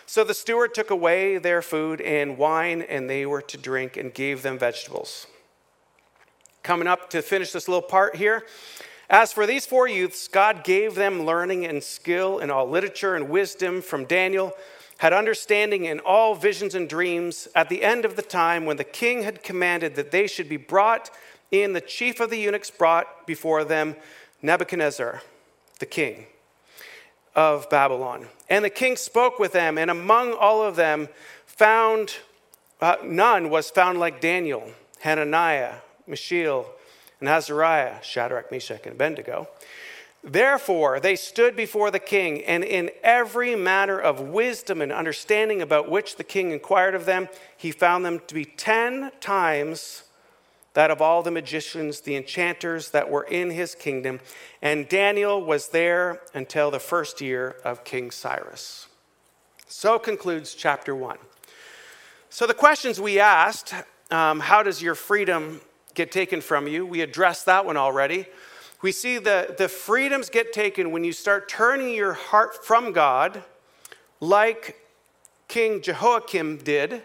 So 0.06 0.25
the 0.25 0.34
steward 0.34 0.75
took 0.75 0.90
away 0.90 1.38
their 1.38 1.62
food 1.62 2.00
and 2.00 2.37
wine, 2.37 2.82
and 2.82 3.08
they 3.08 3.25
were 3.25 3.42
to 3.42 3.56
drink, 3.56 3.96
and 3.96 4.12
gave 4.12 4.42
them 4.42 4.58
vegetables. 4.58 5.26
Coming 6.62 6.87
up 6.87 7.11
to 7.11 7.23
finish 7.23 7.50
this 7.52 7.66
little 7.66 7.83
part 7.83 8.16
here. 8.16 8.45
As 9.11 9.33
for 9.33 9.47
these 9.47 9.66
four 9.66 9.88
youths, 9.88 10.28
God 10.28 10.62
gave 10.62 10.95
them 10.95 11.25
learning 11.25 11.66
and 11.66 11.83
skill 11.83 12.38
in 12.38 12.50
all 12.50 12.69
literature 12.69 13.16
and 13.16 13.28
wisdom 13.28 13.83
from 13.83 14.04
Daniel, 14.04 14.52
had 14.99 15.12
understanding 15.12 15.87
in 15.87 15.99
all 16.00 16.37
visions 16.37 16.75
and 16.76 16.88
dreams. 16.88 17.49
At 17.54 17.69
the 17.69 17.83
end 17.83 18.04
of 18.04 18.14
the 18.14 18.23
time, 18.23 18.64
when 18.64 18.76
the 18.76 18.85
king 18.85 19.25
had 19.25 19.42
commanded 19.42 19.97
that 19.97 20.12
they 20.12 20.28
should 20.28 20.49
be 20.49 20.57
brought 20.57 21.11
in, 21.50 21.73
the 21.73 21.81
chief 21.81 22.21
of 22.21 22.31
the 22.31 22.38
eunuchs 22.38 22.71
brought 22.71 23.26
before 23.26 23.64
them 23.64 23.97
Nebuchadnezzar, 24.40 25.21
the 25.81 25.87
king 25.87 26.26
of 27.35 27.69
Babylon. 27.71 28.28
And 28.49 28.64
the 28.64 28.71
king 28.71 28.97
spoke 28.97 29.38
with 29.40 29.52
them, 29.52 29.78
and 29.78 29.90
among 29.90 30.33
all 30.33 30.62
of 30.62 30.76
them 30.76 31.09
found 31.45 32.19
uh, 32.81 32.97
none 33.04 33.50
was 33.50 33.71
found 33.71 33.99
like 33.99 34.21
Daniel, 34.21 34.71
Hananiah, 35.00 35.75
Mishael, 36.06 36.66
and 37.21 37.28
Azariah, 37.28 38.02
Shadrach, 38.02 38.50
Meshach, 38.50 38.82
and 38.85 38.94
Abednego. 38.94 39.49
Therefore, 40.25 41.00
they 41.00 41.16
stood 41.16 41.56
before 41.56 41.90
the 41.90 41.99
king, 41.99 42.44
and 42.44 42.62
in 42.62 42.90
every 43.02 43.56
matter 43.56 43.99
of 43.99 44.21
wisdom 44.21 44.80
and 44.80 44.92
understanding 44.92 45.61
about 45.61 45.90
which 45.90 46.16
the 46.16 46.25
king 46.25 46.52
inquired 46.52 46.94
of 46.94 47.06
them, 47.06 47.28
he 47.56 47.73
found 47.73 48.04
them 48.04 48.21
to 48.28 48.35
be 48.35 48.44
ten 48.44 49.11
times 49.21 50.04
that 50.75 50.90
of 50.90 51.02
all 51.02 51.23
the 51.23 51.30
magicians, 51.30 52.00
the 52.00 52.16
enchanters 52.16 52.90
that 52.90 53.11
were 53.11 53.25
in 53.25 53.50
his 53.50 53.75
kingdom. 53.75 54.21
And 54.62 54.88
Daniel 54.88 55.42
was 55.42 55.68
there 55.68 56.23
until 56.35 56.71
the 56.71 56.80
first 56.80 57.21
year 57.21 57.56
of 57.64 57.85
King 57.85 58.11
Cyrus. 58.11 58.88
So 59.66 59.99
concludes 59.99 60.54
chapter 60.54 60.94
one. 60.94 61.18
So, 62.30 62.47
the 62.47 62.54
questions 62.54 62.99
we 62.99 63.18
asked 63.21 63.75
um, 64.11 64.40
how 64.40 64.62
does 64.62 64.80
your 64.80 64.94
freedom 64.94 65.61
get 65.94 66.12
taken 66.12 66.40
from 66.40 66.66
you? 66.66 66.87
We 66.87 67.00
addressed 67.00 67.46
that 67.46 67.64
one 67.64 67.76
already. 67.76 68.26
We 68.82 68.92
see 68.92 69.18
the, 69.18 69.54
the 69.56 69.68
freedoms 69.68 70.28
get 70.28 70.52
taken 70.52 70.90
when 70.90 71.04
you 71.04 71.12
start 71.12 71.49
turning 71.49 71.94
your 71.94 72.14
heart 72.14 72.64
from 72.64 72.92
God, 72.92 73.42
like 74.20 74.78
King 75.49 75.82
Jehoiakim 75.82 76.58
did 76.58 77.02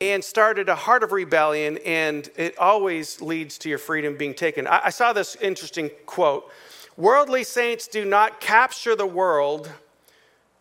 and 0.00 0.22
started 0.22 0.68
a 0.68 0.74
heart 0.74 1.02
of 1.02 1.12
rebellion, 1.12 1.78
and 1.84 2.30
it 2.36 2.56
always 2.58 3.20
leads 3.20 3.58
to 3.58 3.68
your 3.68 3.78
freedom 3.78 4.16
being 4.16 4.34
taken. 4.34 4.66
I, 4.66 4.86
I 4.86 4.90
saw 4.90 5.12
this 5.12 5.36
interesting 5.36 5.90
quote 6.06 6.50
Worldly 6.96 7.44
saints 7.44 7.86
do 7.86 8.04
not 8.04 8.40
capture 8.40 8.96
the 8.96 9.06
world. 9.06 9.70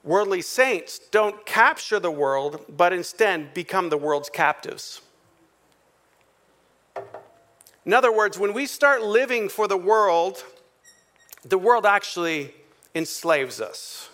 Worldly 0.04 0.42
saints 0.42 1.00
don't 1.12 1.46
capture 1.46 2.00
the 2.00 2.12
world, 2.12 2.64
but 2.70 2.94
instead 2.94 3.54
become 3.54 3.90
the 3.90 3.98
world's 3.98 4.30
captives. 4.30 5.02
In 7.88 7.94
other 7.94 8.12
words, 8.12 8.38
when 8.38 8.52
we 8.52 8.66
start 8.66 9.02
living 9.02 9.48
for 9.48 9.66
the 9.66 9.78
world, 9.78 10.44
the 11.46 11.58
world 11.58 11.86
actually 11.86 12.54
enslaves 12.94 13.62
us. 13.62 14.10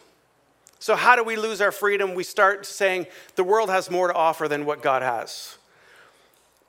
So, 0.78 0.96
how 0.96 1.16
do 1.16 1.24
we 1.24 1.38
lose 1.38 1.60
our 1.60 1.72
freedom? 1.72 2.14
We 2.14 2.24
start 2.24 2.68
saying 2.68 3.08
the 3.36 3.44
world 3.44 3.72
has 3.72 3.90
more 3.90 4.10
to 4.10 4.14
offer 4.14 4.48
than 4.48 4.68
what 4.68 4.84
God 4.84 5.02
has. 5.02 5.58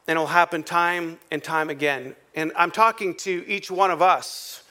And 0.09 0.17
it'll 0.17 0.29
happen 0.29 0.63
time 0.63 1.19
and 1.31 1.45
time 1.45 1.69
again. 1.69 2.17
And 2.35 2.53
I'm 2.57 2.71
talking 2.71 3.15
to 3.17 3.45
each 3.47 3.71
one 3.71 3.91
of 3.91 4.01
us. 4.01 4.63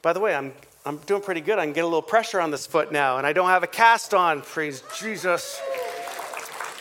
By 0.00 0.14
the 0.14 0.20
way, 0.20 0.34
I'm, 0.34 0.54
I'm 0.86 0.96
doing 0.98 1.20
pretty 1.20 1.42
good. 1.42 1.58
I 1.58 1.66
can 1.66 1.74
get 1.74 1.84
a 1.84 1.86
little 1.86 2.00
pressure 2.00 2.40
on 2.40 2.50
this 2.50 2.66
foot 2.66 2.92
now, 2.92 3.18
and 3.18 3.26
I 3.26 3.34
don't 3.34 3.48
have 3.48 3.62
a 3.62 3.66
cast 3.66 4.14
on. 4.14 4.40
Praise 4.40 4.82
Jesus. 4.96 5.60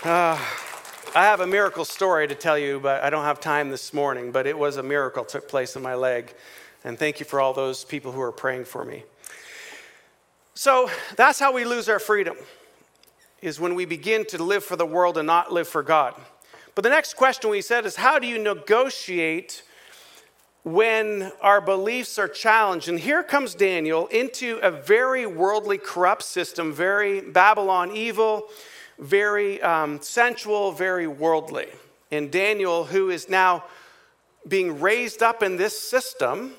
Uh, 0.06 0.40
I 1.16 1.26
have 1.26 1.42
a 1.42 1.48
miracle 1.48 1.86
story 1.86 2.28
to 2.28 2.34
tell 2.34 2.58
you, 2.58 2.80
but 2.80 3.04
I 3.04 3.12
don't 3.12 3.24
have 3.24 3.40
time 3.40 3.70
this 3.70 3.94
morning. 3.94 4.32
But 4.32 4.48
it 4.48 4.58
was 4.58 4.78
a 4.78 4.84
miracle 4.84 5.24
took 5.24 5.48
place 5.48 5.76
in 5.76 5.84
my 5.84 5.94
leg. 5.94 6.34
And 6.84 6.98
thank 6.98 7.20
you 7.20 7.26
for 7.28 7.40
all 7.40 7.54
those 7.54 7.86
people 7.86 8.12
who 8.12 8.22
are 8.22 8.32
praying 8.32 8.66
for 8.66 8.84
me. 8.84 9.04
So 10.56 10.90
that's 11.16 11.38
how 11.38 11.54
we 11.54 11.66
lose 11.66 11.88
our 11.88 12.00
freedom, 12.00 12.36
is 13.44 13.60
when 13.60 13.76
we 13.76 13.86
begin 13.86 14.26
to 14.26 14.42
live 14.42 14.64
for 14.64 14.76
the 14.76 14.88
world 14.88 15.20
and 15.20 15.28
not 15.28 15.54
live 15.54 15.68
for 15.68 15.84
God. 15.84 16.20
But 16.74 16.82
the 16.82 16.90
next 16.90 17.16
question 17.16 17.52
we 17.52 17.62
said 17.62 17.86
is 17.86 17.96
how 17.96 18.18
do 18.18 18.26
you 18.26 18.40
negotiate 18.40 19.62
when 20.64 21.32
our 21.44 21.62
beliefs 21.62 22.18
are 22.18 22.28
challenged? 22.28 22.90
And 22.90 23.00
here 23.00 23.22
comes 23.22 23.54
Daniel 23.54 24.08
into 24.08 24.58
a 24.64 24.72
very 24.72 25.28
worldly, 25.28 25.78
corrupt 25.78 26.24
system, 26.24 26.74
very 26.74 27.22
Babylon 27.22 27.96
evil, 27.96 28.50
very 29.00 29.62
um, 29.62 30.02
sensual, 30.02 30.72
very 30.72 31.08
worldly. 31.08 31.68
And 32.12 32.32
Daniel, 32.32 32.86
who 32.86 33.10
is 33.10 33.30
now 33.30 33.64
being 34.48 34.80
raised 34.80 35.24
up 35.24 35.42
in 35.42 35.58
this 35.58 35.80
system, 35.80 36.54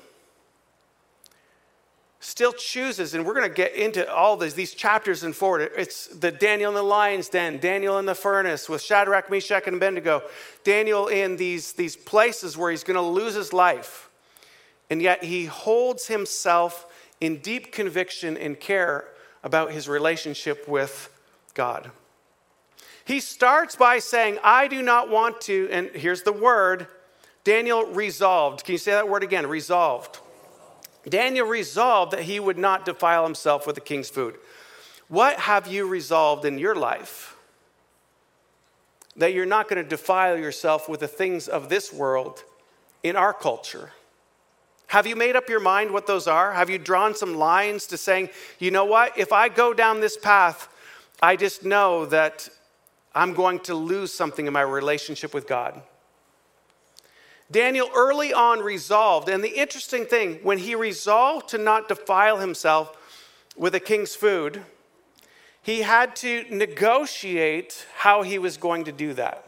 still 2.19 2.53
chooses, 2.53 3.13
and 3.13 3.23
we're 3.23 3.35
going 3.35 3.47
to 3.47 3.53
get 3.53 3.73
into 3.75 4.11
all 4.11 4.35
these, 4.35 4.55
these 4.55 4.73
chapters 4.73 5.23
and 5.23 5.35
forward. 5.35 5.71
It's 5.77 6.07
the 6.07 6.31
Daniel 6.31 6.71
in 6.71 6.75
the 6.75 6.83
lion's 6.83 7.29
den, 7.29 7.59
Daniel 7.59 7.99
in 7.99 8.05
the 8.05 8.15
furnace 8.15 8.67
with 8.67 8.81
Shadrach, 8.81 9.29
Meshach, 9.29 9.67
and 9.67 9.75
Abednego, 9.75 10.23
Daniel 10.63 11.07
in 11.07 11.37
these, 11.37 11.73
these 11.73 11.95
places 11.95 12.57
where 12.57 12.71
he's 12.71 12.83
going 12.83 12.95
to 12.95 13.01
lose 13.01 13.35
his 13.35 13.53
life. 13.53 14.09
And 14.89 15.01
yet 15.01 15.23
he 15.23 15.45
holds 15.45 16.07
himself 16.07 16.87
in 17.21 17.37
deep 17.37 17.71
conviction 17.71 18.37
and 18.37 18.59
care 18.59 19.05
about 19.43 19.71
his 19.71 19.87
relationship 19.87 20.67
with 20.67 21.09
God. 21.53 21.91
He 23.05 23.19
starts 23.19 23.75
by 23.75 23.99
saying, 23.99 24.39
I 24.43 24.67
do 24.67 24.81
not 24.81 25.09
want 25.09 25.39
to, 25.41 25.69
and 25.71 25.89
here's 25.89 26.23
the 26.23 26.33
word 26.33 26.87
Daniel 27.43 27.85
resolved. 27.85 28.65
Can 28.65 28.73
you 28.73 28.79
say 28.79 28.91
that 28.91 29.07
word 29.07 29.23
again? 29.23 29.45
Resolved. 29.45 30.19
Daniel 31.07 31.47
resolved 31.47 32.13
that 32.13 32.23
he 32.23 32.39
would 32.39 32.57
not 32.57 32.83
defile 32.83 33.23
himself 33.23 33.67
with 33.67 33.75
the 33.75 33.81
king's 33.81 34.09
food. 34.09 34.35
What 35.07 35.37
have 35.37 35.67
you 35.67 35.87
resolved 35.87 36.45
in 36.45 36.57
your 36.57 36.73
life? 36.73 37.37
That 39.15 39.33
you're 39.33 39.45
not 39.45 39.69
going 39.69 39.81
to 39.83 39.87
defile 39.87 40.35
yourself 40.35 40.89
with 40.89 41.01
the 41.01 41.07
things 41.07 41.47
of 41.47 41.69
this 41.69 41.93
world 41.93 42.43
in 43.03 43.15
our 43.15 43.33
culture. 43.33 43.91
Have 44.87 45.05
you 45.05 45.15
made 45.15 45.35
up 45.35 45.47
your 45.47 45.59
mind 45.59 45.91
what 45.91 46.07
those 46.07 46.27
are? 46.27 46.53
Have 46.53 46.71
you 46.71 46.79
drawn 46.79 47.13
some 47.13 47.35
lines 47.35 47.85
to 47.87 47.97
saying, 47.97 48.29
you 48.57 48.71
know 48.71 48.85
what, 48.85 49.15
if 49.15 49.31
I 49.31 49.47
go 49.49 49.75
down 49.75 49.99
this 49.99 50.17
path, 50.17 50.67
I 51.21 51.35
just 51.35 51.63
know 51.63 52.07
that 52.07 52.49
I'm 53.15 53.33
going 53.33 53.59
to 53.61 53.73
lose 53.73 54.13
something 54.13 54.45
in 54.45 54.53
my 54.53 54.61
relationship 54.61 55.33
with 55.33 55.47
God? 55.47 55.81
Daniel 57.49 57.89
early 57.95 58.33
on 58.33 58.59
resolved, 58.59 59.29
and 59.29 59.43
the 59.43 59.57
interesting 59.57 60.05
thing, 60.05 60.39
when 60.43 60.57
he 60.57 60.75
resolved 60.75 61.47
to 61.49 61.57
not 61.57 61.87
defile 61.87 62.39
himself 62.39 62.97
with 63.55 63.73
a 63.73 63.79
king's 63.79 64.15
food, 64.15 64.61
he 65.61 65.81
had 65.81 66.15
to 66.17 66.43
negotiate 66.49 67.85
how 67.97 68.23
he 68.23 68.37
was 68.37 68.57
going 68.57 68.83
to 68.85 68.91
do 68.91 69.13
that. 69.13 69.47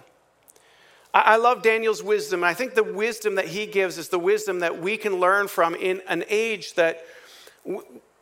I 1.13 1.37
love 1.37 1.63
Daniel's 1.63 2.03
wisdom. 2.03 2.43
I 2.43 2.53
think 2.53 2.75
the 2.75 2.83
wisdom 2.83 3.35
that 3.35 3.47
he 3.47 3.65
gives 3.65 3.97
is 3.97 4.09
the 4.09 4.19
wisdom 4.19 4.59
that 4.59 4.79
we 4.79 4.97
can 4.97 5.19
learn 5.19 5.47
from 5.47 5.73
in 5.73 6.01
an 6.07 6.23
age 6.29 6.75
that 6.75 7.03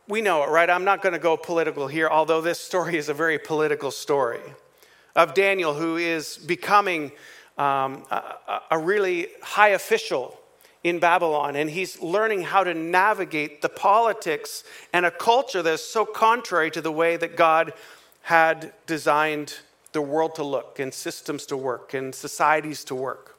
we 0.08 0.22
know 0.22 0.42
it, 0.44 0.48
right? 0.48 0.70
I'm 0.70 0.84
not 0.84 1.02
going 1.02 1.12
to 1.12 1.18
go 1.18 1.36
political 1.36 1.86
here, 1.86 2.08
although 2.08 2.40
this 2.40 2.58
story 2.58 2.96
is 2.96 3.10
a 3.10 3.14
very 3.14 3.38
political 3.38 3.90
story 3.90 4.40
of 5.16 5.34
Daniel 5.34 5.74
who 5.74 5.96
is 5.96 6.36
becoming 6.36 7.10
um, 7.58 8.04
a, 8.10 8.60
a 8.72 8.78
really 8.78 9.28
high 9.42 9.70
official 9.70 10.38
in 10.84 11.00
Babylon, 11.00 11.56
and 11.56 11.68
he's 11.68 12.00
learning 12.00 12.42
how 12.42 12.62
to 12.62 12.72
navigate 12.72 13.60
the 13.60 13.68
politics 13.68 14.62
and 14.92 15.04
a 15.04 15.10
culture 15.10 15.62
that's 15.62 15.82
so 15.82 16.04
contrary 16.04 16.70
to 16.70 16.80
the 16.80 16.92
way 16.92 17.16
that 17.16 17.36
God 17.36 17.72
had 18.22 18.72
designed 18.86 19.54
the 19.92 20.02
world 20.02 20.34
to 20.34 20.44
look, 20.44 20.78
and 20.78 20.92
systems 20.92 21.46
to 21.46 21.56
work, 21.56 21.94
and 21.94 22.14
societies 22.14 22.84
to 22.84 22.94
work. 22.94 23.36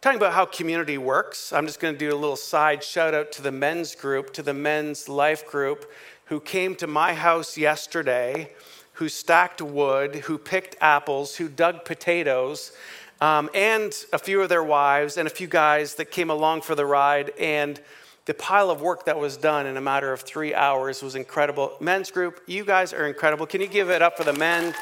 Talking 0.00 0.16
about 0.16 0.32
how 0.32 0.46
community 0.46 0.96
works, 0.96 1.52
I'm 1.52 1.66
just 1.66 1.78
going 1.78 1.94
to 1.94 1.98
do 1.98 2.10
a 2.10 2.16
little 2.16 2.34
side 2.34 2.82
shout 2.82 3.12
out 3.12 3.32
to 3.32 3.42
the 3.42 3.52
men's 3.52 3.94
group, 3.94 4.32
to 4.32 4.42
the 4.42 4.54
men's 4.54 5.08
life 5.10 5.46
group 5.46 5.92
who 6.24 6.40
came 6.40 6.74
to 6.76 6.86
my 6.86 7.12
house 7.12 7.58
yesterday 7.58 8.50
who 9.00 9.08
stacked 9.08 9.62
wood, 9.62 10.14
who 10.14 10.36
picked 10.36 10.76
apples, 10.78 11.36
who 11.36 11.48
dug 11.48 11.86
potatoes, 11.86 12.70
um, 13.22 13.48
and 13.54 14.04
a 14.12 14.18
few 14.18 14.42
of 14.42 14.50
their 14.50 14.62
wives 14.62 15.16
and 15.16 15.26
a 15.26 15.30
few 15.30 15.46
guys 15.46 15.94
that 15.94 16.10
came 16.10 16.28
along 16.28 16.60
for 16.60 16.74
the 16.74 16.84
ride. 16.84 17.30
And 17.40 17.80
the 18.26 18.34
pile 18.34 18.70
of 18.70 18.82
work 18.82 19.06
that 19.06 19.18
was 19.18 19.38
done 19.38 19.64
in 19.64 19.78
a 19.78 19.80
matter 19.80 20.12
of 20.12 20.20
three 20.20 20.54
hours 20.54 21.02
was 21.02 21.14
incredible. 21.14 21.78
Men's 21.80 22.10
group, 22.10 22.42
you 22.46 22.62
guys 22.62 22.92
are 22.92 23.06
incredible. 23.06 23.46
Can 23.46 23.62
you 23.62 23.68
give 23.68 23.88
it 23.88 24.02
up 24.02 24.18
for 24.18 24.24
the 24.24 24.34
men? 24.34 24.74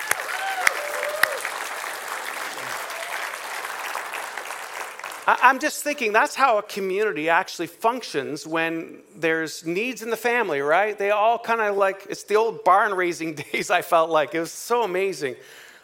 I'm 5.31 5.59
just 5.59 5.85
thinking 5.85 6.15
that's 6.15 6.35
how 6.35 6.57
a 6.57 6.63
community 6.63 7.29
actually 7.29 7.67
functions 7.67 8.47
when 8.47 9.01
there's 9.15 9.67
needs 9.67 10.03
in 10.03 10.09
the 10.09 10.17
family, 10.17 10.63
right? 10.63 10.99
They 10.99 11.11
all 11.11 11.39
kind 11.39 11.61
of 11.61 11.77
like, 11.77 12.07
it's 12.09 12.23
the 12.23 12.37
old 12.37 12.65
barn 12.65 12.95
raising 12.95 13.35
days, 13.53 13.71
I 13.71 13.83
felt 13.83 14.09
like. 14.09 14.35
It 14.35 14.41
was 14.41 14.53
so 14.53 14.85
amazing. 14.85 15.37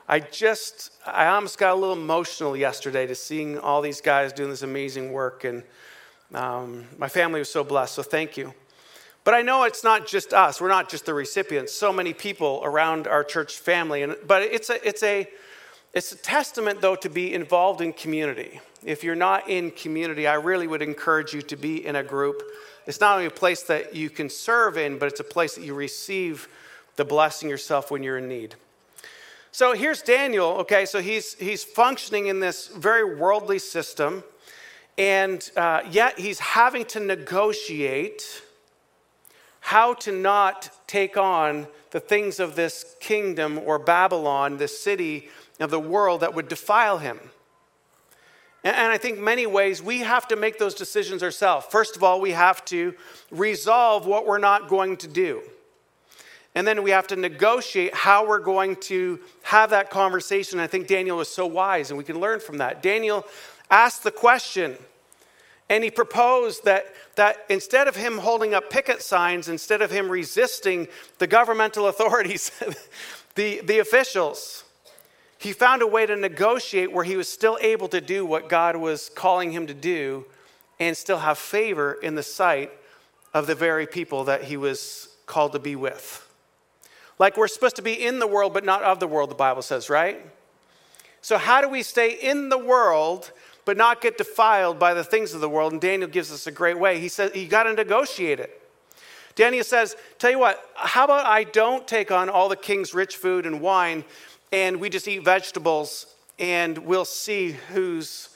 I 0.08 0.20
just, 0.20 0.92
I 1.04 1.26
almost 1.26 1.58
got 1.58 1.74
a 1.74 1.74
little 1.74 1.92
emotional 1.92 2.56
yesterday 2.56 3.06
to 3.06 3.14
seeing 3.14 3.58
all 3.58 3.82
these 3.82 4.00
guys 4.00 4.32
doing 4.32 4.48
this 4.48 4.62
amazing 4.62 5.12
work. 5.12 5.44
And 5.44 5.62
um, 6.32 6.86
my 6.96 7.08
family 7.10 7.38
was 7.38 7.50
so 7.50 7.62
blessed, 7.62 7.96
so 7.96 8.02
thank 8.02 8.38
you. 8.38 8.54
But 9.24 9.34
I 9.34 9.42
know 9.42 9.64
it's 9.64 9.84
not 9.84 10.06
just 10.06 10.32
us. 10.32 10.58
We're 10.58 10.68
not 10.68 10.88
just 10.88 11.04
the 11.04 11.12
recipients. 11.12 11.74
So 11.74 11.92
many 11.92 12.14
people 12.14 12.62
around 12.64 13.06
our 13.06 13.22
church 13.22 13.58
family. 13.58 14.02
And, 14.02 14.16
but 14.26 14.40
it's 14.40 14.70
a, 14.70 14.88
it's 14.88 15.02
a, 15.02 15.28
It's 15.94 16.10
a 16.10 16.16
testament, 16.16 16.80
though, 16.80 16.96
to 16.96 17.08
be 17.08 17.32
involved 17.32 17.80
in 17.80 17.92
community. 17.92 18.60
If 18.84 19.04
you're 19.04 19.14
not 19.14 19.48
in 19.48 19.70
community, 19.70 20.26
I 20.26 20.34
really 20.34 20.66
would 20.66 20.82
encourage 20.82 21.32
you 21.32 21.40
to 21.42 21.56
be 21.56 21.86
in 21.86 21.94
a 21.94 22.02
group. 22.02 22.42
It's 22.86 23.00
not 23.00 23.14
only 23.14 23.26
a 23.26 23.30
place 23.30 23.62
that 23.62 23.94
you 23.94 24.10
can 24.10 24.28
serve 24.28 24.76
in, 24.76 24.98
but 24.98 25.06
it's 25.06 25.20
a 25.20 25.24
place 25.24 25.54
that 25.54 25.62
you 25.62 25.72
receive 25.72 26.48
the 26.96 27.04
blessing 27.04 27.48
yourself 27.48 27.92
when 27.92 28.02
you're 28.02 28.18
in 28.18 28.28
need. 28.28 28.56
So 29.52 29.72
here's 29.72 30.02
Daniel, 30.02 30.48
okay, 30.62 30.84
so 30.84 31.00
he's, 31.00 31.34
he's 31.34 31.62
functioning 31.62 32.26
in 32.26 32.40
this 32.40 32.66
very 32.66 33.16
worldly 33.16 33.60
system, 33.60 34.24
and 34.98 35.48
uh, 35.56 35.82
yet 35.88 36.18
he's 36.18 36.40
having 36.40 36.84
to 36.86 36.98
negotiate 36.98 38.42
how 39.64 39.94
to 39.94 40.12
not 40.12 40.68
take 40.86 41.16
on 41.16 41.66
the 41.90 41.98
things 41.98 42.38
of 42.38 42.54
this 42.54 42.94
kingdom 43.00 43.58
or 43.58 43.78
Babylon, 43.78 44.58
this 44.58 44.78
city 44.78 45.30
of 45.58 45.70
the 45.70 45.80
world 45.80 46.20
that 46.20 46.34
would 46.34 46.48
defile 46.48 46.98
him. 46.98 47.18
And, 48.62 48.92
I 48.92 48.98
think 48.98 49.18
many 49.18 49.46
ways 49.46 49.82
we 49.82 50.00
have 50.00 50.28
to 50.28 50.36
make 50.36 50.58
those 50.58 50.74
decisions 50.74 51.22
ourselves. 51.22 51.64
First 51.70 51.96
of 51.96 52.04
all, 52.04 52.20
we 52.20 52.32
have 52.32 52.62
to 52.66 52.94
resolve 53.30 54.06
what 54.06 54.26
we're 54.26 54.36
not 54.36 54.68
going 54.68 54.98
to 54.98 55.08
do. 55.08 55.40
And 56.54 56.66
then 56.66 56.82
we 56.82 56.90
have 56.90 57.06
to 57.06 57.16
negotiate 57.16 57.94
how 57.94 58.28
we're 58.28 58.40
going 58.40 58.76
to 58.92 59.18
have 59.44 59.70
that 59.70 59.88
conversation. 59.88 60.60
I 60.60 60.66
think 60.66 60.88
Daniel 60.88 61.16
was 61.16 61.30
so 61.30 61.46
wise, 61.46 61.90
and 61.90 61.96
we 61.96 62.04
can 62.04 62.20
learn 62.20 62.38
from 62.38 62.58
that. 62.58 62.82
Daniel 62.82 63.24
asked 63.70 64.04
the 64.04 64.10
question, 64.10 64.76
and 65.70 65.82
he 65.82 65.90
proposed 65.90 66.64
that, 66.64 66.86
that 67.16 67.38
instead 67.48 67.88
of 67.88 67.96
him 67.96 68.18
holding 68.18 68.54
up 68.54 68.70
picket 68.70 69.02
signs, 69.02 69.48
instead 69.48 69.80
of 69.80 69.90
him 69.90 70.10
resisting 70.10 70.88
the 71.18 71.26
governmental 71.26 71.86
authorities, 71.88 72.50
the, 73.34 73.60
the 73.62 73.78
officials, 73.78 74.64
he 75.38 75.52
found 75.52 75.82
a 75.82 75.86
way 75.86 76.06
to 76.06 76.16
negotiate 76.16 76.92
where 76.92 77.04
he 77.04 77.16
was 77.16 77.28
still 77.28 77.58
able 77.60 77.88
to 77.88 78.00
do 78.00 78.24
what 78.24 78.48
God 78.48 78.76
was 78.76 79.10
calling 79.10 79.52
him 79.52 79.66
to 79.66 79.74
do 79.74 80.24
and 80.80 80.96
still 80.96 81.18
have 81.18 81.38
favor 81.38 81.92
in 81.94 82.14
the 82.14 82.22
sight 82.22 82.70
of 83.32 83.46
the 83.46 83.54
very 83.54 83.86
people 83.86 84.24
that 84.24 84.44
he 84.44 84.56
was 84.56 85.08
called 85.26 85.52
to 85.52 85.58
be 85.58 85.76
with. 85.76 86.26
Like 87.18 87.36
we're 87.36 87.48
supposed 87.48 87.76
to 87.76 87.82
be 87.82 87.92
in 87.92 88.18
the 88.18 88.26
world, 88.26 88.54
but 88.54 88.64
not 88.64 88.82
of 88.82 89.00
the 89.00 89.06
world, 89.06 89.30
the 89.30 89.34
Bible 89.34 89.62
says, 89.62 89.88
right? 89.88 90.24
So, 91.20 91.38
how 91.38 91.60
do 91.60 91.68
we 91.68 91.82
stay 91.82 92.10
in 92.10 92.48
the 92.48 92.58
world, 92.58 93.32
but 93.64 93.76
not 93.76 94.00
get 94.00 94.18
defiled 94.18 94.78
by 94.78 94.94
the 94.94 95.04
things 95.04 95.34
of 95.34 95.40
the 95.40 95.48
world? 95.48 95.72
And 95.72 95.80
Daniel 95.80 96.08
gives 96.08 96.32
us 96.32 96.46
a 96.46 96.52
great 96.52 96.78
way. 96.78 97.00
He 97.00 97.08
says, 97.08 97.34
You 97.34 97.46
got 97.48 97.64
to 97.64 97.72
negotiate 97.72 98.40
it. 98.40 98.60
Daniel 99.34 99.64
says, 99.64 99.96
Tell 100.18 100.30
you 100.30 100.38
what, 100.38 100.62
how 100.74 101.04
about 101.04 101.26
I 101.26 101.44
don't 101.44 101.86
take 101.86 102.10
on 102.10 102.28
all 102.28 102.48
the 102.48 102.56
king's 102.56 102.94
rich 102.94 103.16
food 103.16 103.46
and 103.46 103.60
wine, 103.60 104.04
and 104.52 104.80
we 104.80 104.88
just 104.88 105.08
eat 105.08 105.24
vegetables 105.24 106.06
and 106.38 106.78
we'll 106.78 107.04
see 107.04 107.52
who's 107.72 108.30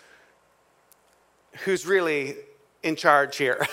who's 1.64 1.86
really 1.86 2.36
in 2.82 2.94
charge 2.94 3.36
here. 3.36 3.66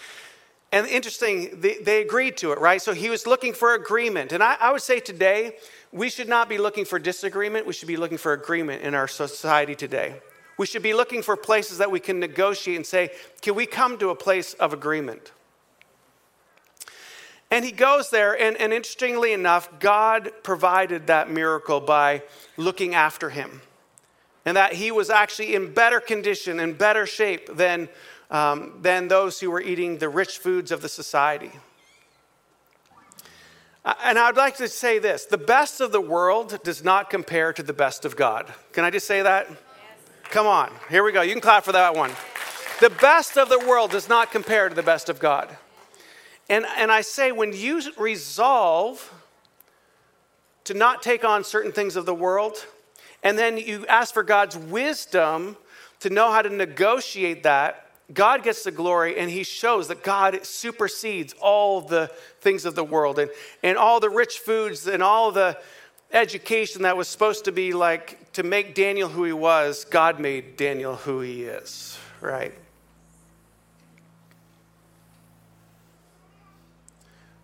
and 0.72 0.86
interesting, 0.86 1.60
they, 1.60 1.78
they, 1.78 2.02
agreed 2.02 2.36
to 2.38 2.52
it, 2.52 2.58
right? 2.58 2.82
So 2.82 2.92
he 2.92 3.08
was 3.08 3.26
looking 3.26 3.54
for 3.54 3.72
agreement. 3.74 4.32
And 4.32 4.42
I, 4.42 4.56
I 4.60 4.70
would 4.70 4.82
say 4.82 5.00
today, 5.00 5.56
we 5.92 6.10
should 6.10 6.28
not 6.28 6.48
be 6.50 6.58
looking 6.58 6.84
for 6.84 6.98
disagreement. 6.98 7.66
We 7.66 7.72
should 7.72 7.88
be 7.88 7.96
looking 7.96 8.18
for 8.18 8.34
agreement 8.34 8.82
in 8.82 8.94
our 8.94 9.08
society 9.08 9.74
today. 9.74 10.20
We 10.62 10.66
should 10.66 10.84
be 10.84 10.94
looking 10.94 11.22
for 11.22 11.36
places 11.36 11.78
that 11.78 11.90
we 11.90 11.98
can 11.98 12.20
negotiate 12.20 12.76
and 12.76 12.86
say, 12.86 13.10
can 13.40 13.56
we 13.56 13.66
come 13.66 13.98
to 13.98 14.10
a 14.10 14.14
place 14.14 14.54
of 14.54 14.72
agreement? 14.72 15.32
And 17.50 17.64
he 17.64 17.72
goes 17.72 18.10
there, 18.10 18.40
and, 18.40 18.56
and 18.58 18.72
interestingly 18.72 19.32
enough, 19.32 19.68
God 19.80 20.30
provided 20.44 21.08
that 21.08 21.28
miracle 21.28 21.80
by 21.80 22.22
looking 22.56 22.94
after 22.94 23.30
him. 23.30 23.60
And 24.44 24.56
that 24.56 24.74
he 24.74 24.92
was 24.92 25.10
actually 25.10 25.56
in 25.56 25.74
better 25.74 25.98
condition, 25.98 26.60
in 26.60 26.74
better 26.74 27.06
shape 27.06 27.56
than, 27.56 27.88
um, 28.30 28.78
than 28.82 29.08
those 29.08 29.40
who 29.40 29.50
were 29.50 29.60
eating 29.60 29.98
the 29.98 30.08
rich 30.08 30.38
foods 30.38 30.70
of 30.70 30.80
the 30.80 30.88
society. 30.88 31.50
And 33.84 34.16
I'd 34.16 34.36
like 34.36 34.58
to 34.58 34.68
say 34.68 35.00
this 35.00 35.24
the 35.24 35.38
best 35.38 35.80
of 35.80 35.90
the 35.90 36.00
world 36.00 36.62
does 36.62 36.84
not 36.84 37.10
compare 37.10 37.52
to 37.52 37.64
the 37.64 37.72
best 37.72 38.04
of 38.04 38.14
God. 38.14 38.46
Can 38.70 38.84
I 38.84 38.90
just 38.90 39.08
say 39.08 39.22
that? 39.22 39.48
Come 40.32 40.46
on, 40.46 40.70
here 40.88 41.04
we 41.04 41.12
go. 41.12 41.20
You 41.20 41.32
can 41.32 41.42
clap 41.42 41.62
for 41.62 41.72
that 41.72 41.94
one. 41.94 42.10
The 42.80 42.88
best 42.88 43.36
of 43.36 43.50
the 43.50 43.58
world 43.58 43.90
does 43.90 44.08
not 44.08 44.30
compare 44.32 44.66
to 44.66 44.74
the 44.74 44.82
best 44.82 45.10
of 45.10 45.20
God. 45.20 45.54
And, 46.48 46.64
and 46.78 46.90
I 46.90 47.02
say, 47.02 47.32
when 47.32 47.52
you 47.52 47.82
resolve 47.98 49.12
to 50.64 50.72
not 50.72 51.02
take 51.02 51.22
on 51.22 51.44
certain 51.44 51.70
things 51.70 51.96
of 51.96 52.06
the 52.06 52.14
world, 52.14 52.64
and 53.22 53.36
then 53.36 53.58
you 53.58 53.86
ask 53.88 54.14
for 54.14 54.22
God's 54.22 54.56
wisdom 54.56 55.58
to 56.00 56.08
know 56.08 56.32
how 56.32 56.40
to 56.40 56.48
negotiate 56.48 57.42
that, 57.42 57.90
God 58.14 58.42
gets 58.42 58.64
the 58.64 58.70
glory 58.70 59.18
and 59.18 59.30
he 59.30 59.42
shows 59.44 59.88
that 59.88 60.02
God 60.02 60.46
supersedes 60.46 61.34
all 61.42 61.82
the 61.82 62.10
things 62.40 62.64
of 62.64 62.74
the 62.74 62.84
world 62.84 63.18
and, 63.18 63.30
and 63.62 63.76
all 63.76 64.00
the 64.00 64.08
rich 64.08 64.38
foods 64.38 64.86
and 64.86 65.02
all 65.02 65.30
the 65.30 65.58
education 66.12 66.82
that 66.82 66.96
was 66.96 67.08
supposed 67.08 67.46
to 67.46 67.52
be 67.52 67.72
like 67.72 68.32
to 68.32 68.42
make 68.42 68.74
Daniel 68.74 69.08
who 69.08 69.24
he 69.24 69.32
was. 69.32 69.84
God 69.84 70.20
made 70.20 70.56
Daniel 70.56 70.96
who 70.96 71.20
he 71.20 71.44
is, 71.44 71.98
right? 72.20 72.54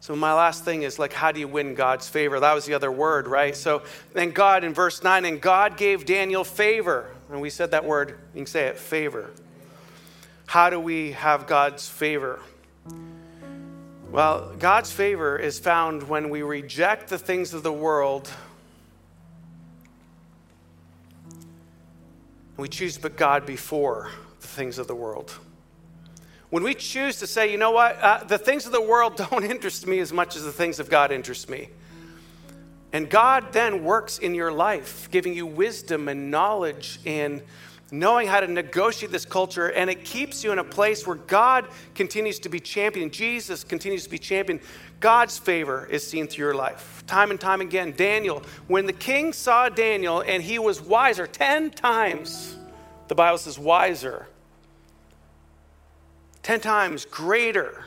So, 0.01 0.17
my 0.17 0.33
last 0.33 0.65
thing 0.65 0.85
is 0.85 0.99
like, 0.99 1.13
how 1.13 1.33
do 1.33 1.41
you 1.41 1.49
win 1.49 1.75
God's 1.75 2.09
favor? 2.09 2.41
That 2.41 2.55
was 2.55 2.65
the 2.65 2.73
other 2.73 2.91
word, 2.91 3.29
right? 3.29 3.55
So, 3.55 3.83
then 4.15 4.31
God 4.31 4.65
in 4.65 4.73
verse 4.73 5.03
9, 5.03 5.27
and 5.27 5.39
God 5.39 5.77
gave 5.77 6.07
Daniel 6.07 6.45
favor. 6.45 7.15
And 7.31 7.43
we 7.43 7.51
said 7.51 7.73
that 7.73 7.85
word, 7.85 8.19
you 8.33 8.41
can 8.41 8.47
say 8.47 8.69
it, 8.69 8.79
favor. 8.79 9.31
How 10.47 10.71
do 10.71 10.81
we 10.81 11.13
have 11.13 11.47
God's 11.47 11.87
favor? 11.87 12.41
Well, 14.11 14.55
God's 14.59 14.91
favor 14.91 15.37
is 15.37 15.59
found 15.59 16.09
when 16.09 16.31
we 16.31 16.41
reject 16.41 17.11
the 17.11 17.19
things 17.19 17.53
of 17.53 17.63
the 17.63 17.73
world 17.73 18.31
we 22.59 22.69
choose 22.69 22.99
put 22.99 23.17
God 23.17 23.47
before 23.47 24.11
the 24.41 24.47
things 24.47 24.79
of 24.79 24.89
the 24.89 24.95
world. 24.95 25.33
When 26.51 26.65
we 26.65 26.75
choose 26.75 27.19
to 27.21 27.27
say, 27.27 27.51
you 27.53 27.57
know 27.57 27.71
what, 27.71 27.97
uh, 28.01 28.25
the 28.25 28.37
things 28.37 28.67
of 28.67 28.73
the 28.73 28.83
world 28.83 29.17
don't 29.31 29.45
interest 29.45 29.87
me 29.87 30.01
as 30.01 30.13
much 30.13 30.37
as 30.37 30.45
the 30.45 30.53
things 30.53 30.81
of 30.81 30.91
God 30.91 31.13
interest 31.13 31.49
me. 31.49 31.71
And 32.93 33.09
God 33.09 33.53
then 33.53 33.85
works 33.85 34.19
in 34.19 34.35
your 34.35 34.51
life, 34.51 35.09
giving 35.11 35.35
you 35.35 35.47
wisdom 35.47 36.09
and 36.09 36.31
knowledge 36.31 36.99
and 37.07 37.43
knowing 37.91 38.27
how 38.27 38.41
to 38.41 38.47
negotiate 38.47 39.11
this 39.13 39.25
culture. 39.25 39.69
And 39.69 39.89
it 39.89 40.05
keeps 40.05 40.45
you 40.45 40.53
in 40.53 40.59
a 40.59 40.65
place 40.65 41.07
where 41.07 41.17
God 41.17 41.67
continues 41.95 42.39
to 42.41 42.49
be 42.49 42.61
champion, 42.61 43.11
Jesus 43.11 43.65
continues 43.65 44.05
to 44.05 44.11
be 44.11 44.19
champion. 44.19 44.61
God's 45.01 45.39
favor 45.39 45.87
is 45.91 46.05
seen 46.05 46.27
through 46.27 46.47
your 46.47 46.55
life. 46.55 47.05
Time 47.07 47.31
and 47.31 47.41
time 47.41 47.61
again. 47.61 47.95
Daniel, 47.97 48.43
when 48.67 48.87
the 48.87 48.93
king 48.93 49.33
saw 49.33 49.69
Daniel 49.69 50.21
and 50.21 50.43
he 50.43 50.59
was 50.59 50.81
wiser, 50.81 51.27
10 51.27 51.71
times, 51.71 52.57
the 53.07 53.15
Bible 53.15 53.39
says 53.39 53.59
wiser 53.59 54.27
10 56.49 56.61
times 56.61 57.05
greater 57.05 57.85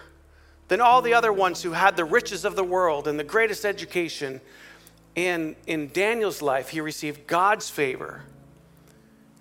than 0.67 0.79
all 0.79 1.01
the 1.01 1.15
other 1.15 1.33
ones 1.33 1.63
who 1.63 1.71
had 1.71 1.97
the 1.97 2.05
riches 2.05 2.45
of 2.45 2.55
the 2.55 2.63
world 2.63 3.07
and 3.07 3.19
the 3.19 3.23
greatest 3.23 3.65
education. 3.65 4.39
In, 5.15 5.55
in 5.65 5.89
Daniel's 5.91 6.43
life, 6.43 6.69
he 6.69 6.79
received 6.79 7.25
God's 7.25 7.71
favor. 7.71 8.21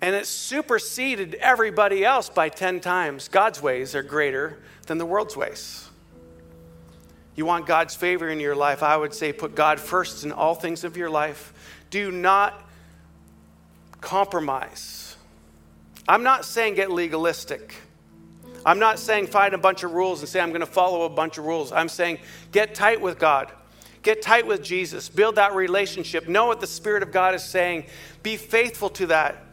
And 0.01 0.15
it 0.15 0.25
superseded 0.25 1.35
everybody 1.35 2.03
else 2.03 2.29
by 2.29 2.49
10 2.49 2.79
times. 2.79 3.27
God's 3.27 3.61
ways 3.61 3.93
are 3.93 4.01
greater 4.01 4.59
than 4.87 4.97
the 4.97 5.05
world's 5.05 5.37
ways. 5.37 5.87
You 7.35 7.45
want 7.45 7.65
God's 7.65 7.95
favor 7.95 8.29
in 8.29 8.39
your 8.39 8.55
life, 8.55 8.83
I 8.83 8.97
would 8.97 9.13
say 9.13 9.31
put 9.31 9.55
God 9.55 9.79
first 9.79 10.23
in 10.23 10.31
all 10.31 10.55
things 10.55 10.83
of 10.83 10.97
your 10.97 11.09
life. 11.09 11.53
Do 11.89 12.11
not 12.11 12.67
compromise. 14.01 15.15
I'm 16.07 16.23
not 16.23 16.45
saying 16.45 16.75
get 16.75 16.91
legalistic. 16.91 17.75
I'm 18.65 18.79
not 18.79 18.99
saying 18.99 19.27
find 19.27 19.53
a 19.53 19.57
bunch 19.57 19.83
of 19.83 19.91
rules 19.91 20.19
and 20.19 20.29
say, 20.29 20.39
I'm 20.39 20.49
going 20.49 20.61
to 20.61 20.65
follow 20.65 21.03
a 21.03 21.09
bunch 21.09 21.37
of 21.37 21.45
rules. 21.45 21.71
I'm 21.71 21.89
saying 21.89 22.19
get 22.51 22.75
tight 22.75 23.01
with 23.01 23.17
God. 23.17 23.51
Get 24.03 24.21
tight 24.21 24.47
with 24.47 24.63
Jesus. 24.63 25.09
Build 25.09 25.35
that 25.35 25.53
relationship. 25.53 26.27
Know 26.27 26.47
what 26.47 26.59
the 26.59 26.67
Spirit 26.67 27.03
of 27.03 27.11
God 27.11 27.35
is 27.35 27.43
saying. 27.43 27.85
Be 28.23 28.35
faithful 28.35 28.89
to 28.89 29.07
that. 29.07 29.43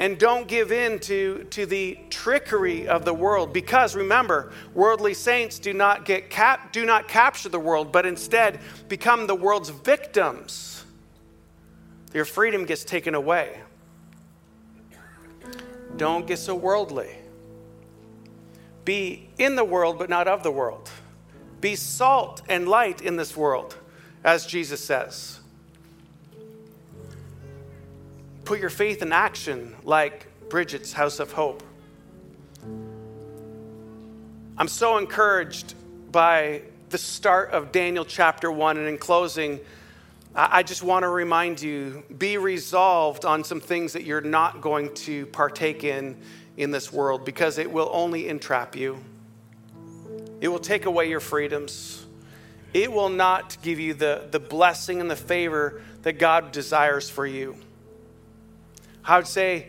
And 0.00 0.18
don't 0.18 0.48
give 0.48 0.72
in 0.72 0.98
to, 1.00 1.44
to 1.50 1.66
the 1.66 1.98
trickery 2.10 2.88
of 2.88 3.04
the 3.04 3.14
world. 3.14 3.52
Because 3.52 3.94
remember, 3.94 4.52
worldly 4.74 5.14
saints 5.14 5.58
do 5.58 5.72
not, 5.72 6.04
get 6.04 6.30
cap, 6.30 6.72
do 6.72 6.84
not 6.84 7.06
capture 7.06 7.48
the 7.48 7.60
world, 7.60 7.92
but 7.92 8.04
instead 8.04 8.58
become 8.88 9.26
the 9.26 9.36
world's 9.36 9.70
victims. 9.70 10.84
Your 12.12 12.24
freedom 12.24 12.64
gets 12.64 12.84
taken 12.84 13.14
away. 13.14 13.60
Don't 15.96 16.26
get 16.26 16.38
so 16.38 16.54
worldly. 16.56 17.16
Be 18.84 19.28
in 19.38 19.56
the 19.56 19.64
world, 19.64 19.98
but 19.98 20.10
not 20.10 20.28
of 20.28 20.42
the 20.42 20.50
world. 20.50 20.90
Be 21.60 21.76
salt 21.76 22.42
and 22.48 22.68
light 22.68 23.00
in 23.00 23.16
this 23.16 23.36
world, 23.36 23.76
as 24.22 24.44
Jesus 24.44 24.84
says. 24.84 25.40
Put 28.44 28.60
your 28.60 28.70
faith 28.70 29.00
in 29.00 29.12
action 29.12 29.74
like 29.84 30.26
Bridget's 30.50 30.92
House 30.92 31.18
of 31.18 31.32
Hope. 31.32 31.62
I'm 34.56 34.68
so 34.68 34.98
encouraged 34.98 35.74
by 36.12 36.62
the 36.90 36.98
start 36.98 37.50
of 37.50 37.72
Daniel 37.72 38.04
chapter 38.04 38.52
1. 38.52 38.76
And 38.76 38.86
in 38.86 38.98
closing, 38.98 39.60
I 40.34 40.62
just 40.62 40.82
want 40.82 41.04
to 41.04 41.08
remind 41.08 41.60
you 41.62 42.04
be 42.16 42.38
resolved 42.38 43.24
on 43.24 43.44
some 43.44 43.60
things 43.60 43.94
that 43.94 44.04
you're 44.04 44.20
not 44.20 44.60
going 44.60 44.94
to 44.94 45.26
partake 45.26 45.82
in 45.82 46.16
in 46.56 46.70
this 46.70 46.92
world 46.92 47.24
because 47.24 47.58
it 47.58 47.70
will 47.70 47.90
only 47.92 48.28
entrap 48.28 48.76
you. 48.76 49.02
It 50.40 50.48
will 50.48 50.58
take 50.58 50.84
away 50.84 51.08
your 51.08 51.20
freedoms. 51.20 52.04
It 52.74 52.92
will 52.92 53.08
not 53.08 53.56
give 53.62 53.80
you 53.80 53.94
the, 53.94 54.28
the 54.30 54.40
blessing 54.40 55.00
and 55.00 55.10
the 55.10 55.16
favor 55.16 55.80
that 56.02 56.18
God 56.18 56.52
desires 56.52 57.08
for 57.08 57.26
you. 57.26 57.56
I 59.04 59.16
would 59.18 59.26
say, 59.26 59.68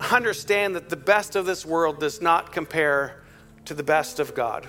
understand 0.00 0.74
that 0.76 0.88
the 0.88 0.96
best 0.96 1.36
of 1.36 1.44
this 1.46 1.66
world 1.66 2.00
does 2.00 2.22
not 2.22 2.52
compare 2.52 3.22
to 3.66 3.74
the 3.74 3.82
best 3.82 4.20
of 4.20 4.34
God. 4.34 4.66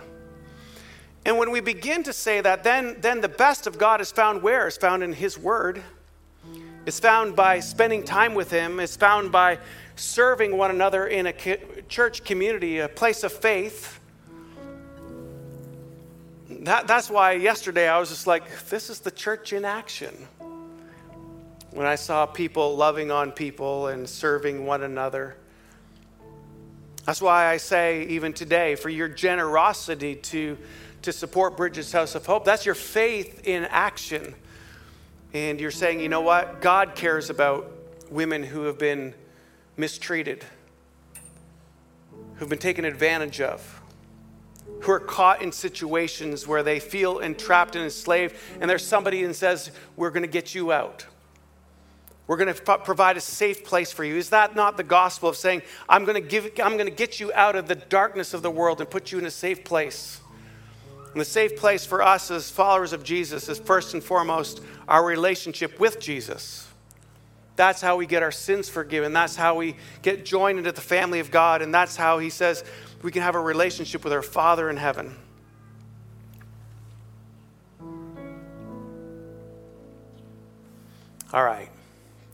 And 1.25 1.37
when 1.37 1.51
we 1.51 1.59
begin 1.59 2.03
to 2.03 2.13
say 2.13 2.41
that, 2.41 2.63
then, 2.63 2.97
then 3.01 3.21
the 3.21 3.29
best 3.29 3.67
of 3.67 3.77
God 3.77 4.01
is 4.01 4.11
found 4.11 4.41
where? 4.41 4.67
It's 4.67 4.77
found 4.77 5.03
in 5.03 5.13
His 5.13 5.37
Word. 5.37 5.83
It's 6.85 6.99
found 6.99 7.35
by 7.35 7.59
spending 7.59 8.03
time 8.03 8.33
with 8.33 8.49
Him. 8.51 8.79
It's 8.79 8.95
found 8.95 9.31
by 9.31 9.59
serving 9.95 10.57
one 10.57 10.71
another 10.71 11.07
in 11.07 11.27
a 11.27 11.33
church 11.87 12.23
community, 12.23 12.79
a 12.79 12.87
place 12.87 13.23
of 13.23 13.31
faith. 13.31 13.99
That, 16.49 16.87
that's 16.87 17.09
why 17.09 17.33
yesterday 17.33 17.87
I 17.87 17.99
was 17.99 18.09
just 18.09 18.27
like, 18.27 18.67
this 18.69 18.89
is 18.89 18.99
the 18.99 19.11
church 19.11 19.53
in 19.53 19.65
action. 19.65 20.15
When 21.71 21.85
I 21.85 21.95
saw 21.95 22.25
people 22.25 22.75
loving 22.75 23.11
on 23.11 23.31
people 23.31 23.87
and 23.87 24.09
serving 24.09 24.65
one 24.65 24.83
another. 24.83 25.37
That's 27.05 27.21
why 27.21 27.47
I 27.47 27.57
say, 27.57 28.05
even 28.07 28.33
today, 28.33 28.75
for 28.75 28.89
your 28.89 29.07
generosity 29.07 30.15
to, 30.15 30.57
to 31.03 31.11
support 31.11 31.57
Bridges 31.57 31.91
House 31.91 32.15
of 32.15 32.25
Hope, 32.25 32.45
that's 32.45 32.65
your 32.65 32.75
faith 32.75 33.47
in 33.47 33.65
action. 33.65 34.35
And 35.33 35.59
you're 35.59 35.71
saying, 35.71 35.99
you 35.99 36.09
know 36.09 36.21
what? 36.21 36.61
God 36.61 36.95
cares 36.95 37.29
about 37.29 37.71
women 38.09 38.43
who 38.43 38.63
have 38.63 38.77
been 38.77 39.13
mistreated, 39.77 40.43
who've 42.35 42.49
been 42.49 42.57
taken 42.57 42.83
advantage 42.83 43.41
of, 43.41 43.81
who 44.81 44.91
are 44.91 44.99
caught 44.99 45.41
in 45.41 45.51
situations 45.51 46.47
where 46.47 46.63
they 46.63 46.79
feel 46.79 47.19
entrapped 47.19 47.75
and 47.75 47.83
enslaved, 47.85 48.35
and 48.59 48.69
there's 48.69 48.85
somebody 48.85 49.23
and 49.23 49.35
says, 49.35 49.71
We're 49.95 50.11
going 50.11 50.23
to 50.23 50.29
get 50.29 50.55
you 50.55 50.71
out. 50.71 51.05
We're 52.29 52.37
going 52.37 52.53
to 52.53 52.71
f- 52.71 52.83
provide 52.83 53.17
a 53.17 53.21
safe 53.21 53.63
place 53.63 53.91
for 53.91 54.03
you. 54.03 54.15
Is 54.15 54.29
that 54.29 54.55
not 54.55 54.77
the 54.77 54.83
gospel 54.83 55.29
of 55.29 55.35
saying, 55.35 55.63
I'm 55.89 56.05
going, 56.05 56.13
to 56.13 56.29
give, 56.29 56.45
I'm 56.63 56.73
going 56.73 56.85
to 56.85 56.95
get 56.95 57.19
you 57.19 57.33
out 57.33 57.55
of 57.55 57.67
the 57.67 57.73
darkness 57.73 58.35
of 58.35 58.43
the 58.43 58.51
world 58.51 58.79
and 58.81 58.87
put 58.87 59.11
you 59.11 59.17
in 59.17 59.25
a 59.25 59.31
safe 59.31 59.63
place? 59.63 60.21
And 61.11 61.19
the 61.19 61.25
safe 61.25 61.57
place 61.57 61.87
for 61.87 62.03
us 62.03 62.29
as 62.29 62.51
followers 62.51 62.93
of 62.93 63.03
Jesus 63.03 63.49
is 63.49 63.57
first 63.57 63.95
and 63.95 64.03
foremost 64.03 64.61
our 64.87 65.03
relationship 65.03 65.79
with 65.79 65.99
Jesus. 65.99 66.67
That's 67.55 67.81
how 67.81 67.95
we 67.95 68.05
get 68.05 68.21
our 68.21 68.31
sins 68.31 68.69
forgiven. 68.69 69.11
That's 69.11 69.35
how 69.35 69.55
we 69.55 69.75
get 70.03 70.23
joined 70.23 70.59
into 70.59 70.71
the 70.71 70.81
family 70.81 71.21
of 71.21 71.31
God. 71.31 71.63
And 71.63 71.73
that's 71.73 71.95
how 71.95 72.19
He 72.19 72.29
says 72.29 72.63
we 73.01 73.11
can 73.11 73.23
have 73.23 73.33
a 73.33 73.41
relationship 73.41 74.03
with 74.03 74.13
our 74.13 74.21
Father 74.21 74.69
in 74.69 74.77
heaven. 74.77 75.15
All 81.33 81.43
right, 81.43 81.69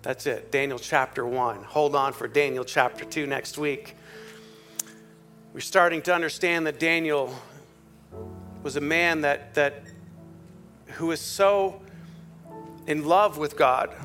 that's 0.05 0.27
it. 0.27 0.51
Daniel 0.51 0.77
chapter 0.77 1.25
1. 1.25 1.63
Hold 1.63 1.95
on 1.95 2.13
for 2.13 2.27
Daniel 2.27 2.63
chapter 2.63 3.03
2 3.03 3.25
next 3.25 3.57
week. 3.57 3.95
We're 5.51 5.61
starting 5.61 6.03
to 6.03 6.13
understand 6.13 6.67
that 6.67 6.79
Daniel 6.79 7.33
was 8.61 8.75
a 8.75 8.81
man 8.81 9.21
that, 9.21 9.55
that 9.55 9.81
who 10.85 11.07
was 11.07 11.19
so 11.19 11.81
in 12.85 13.07
love 13.07 13.39
with 13.39 13.57
God 13.57 13.95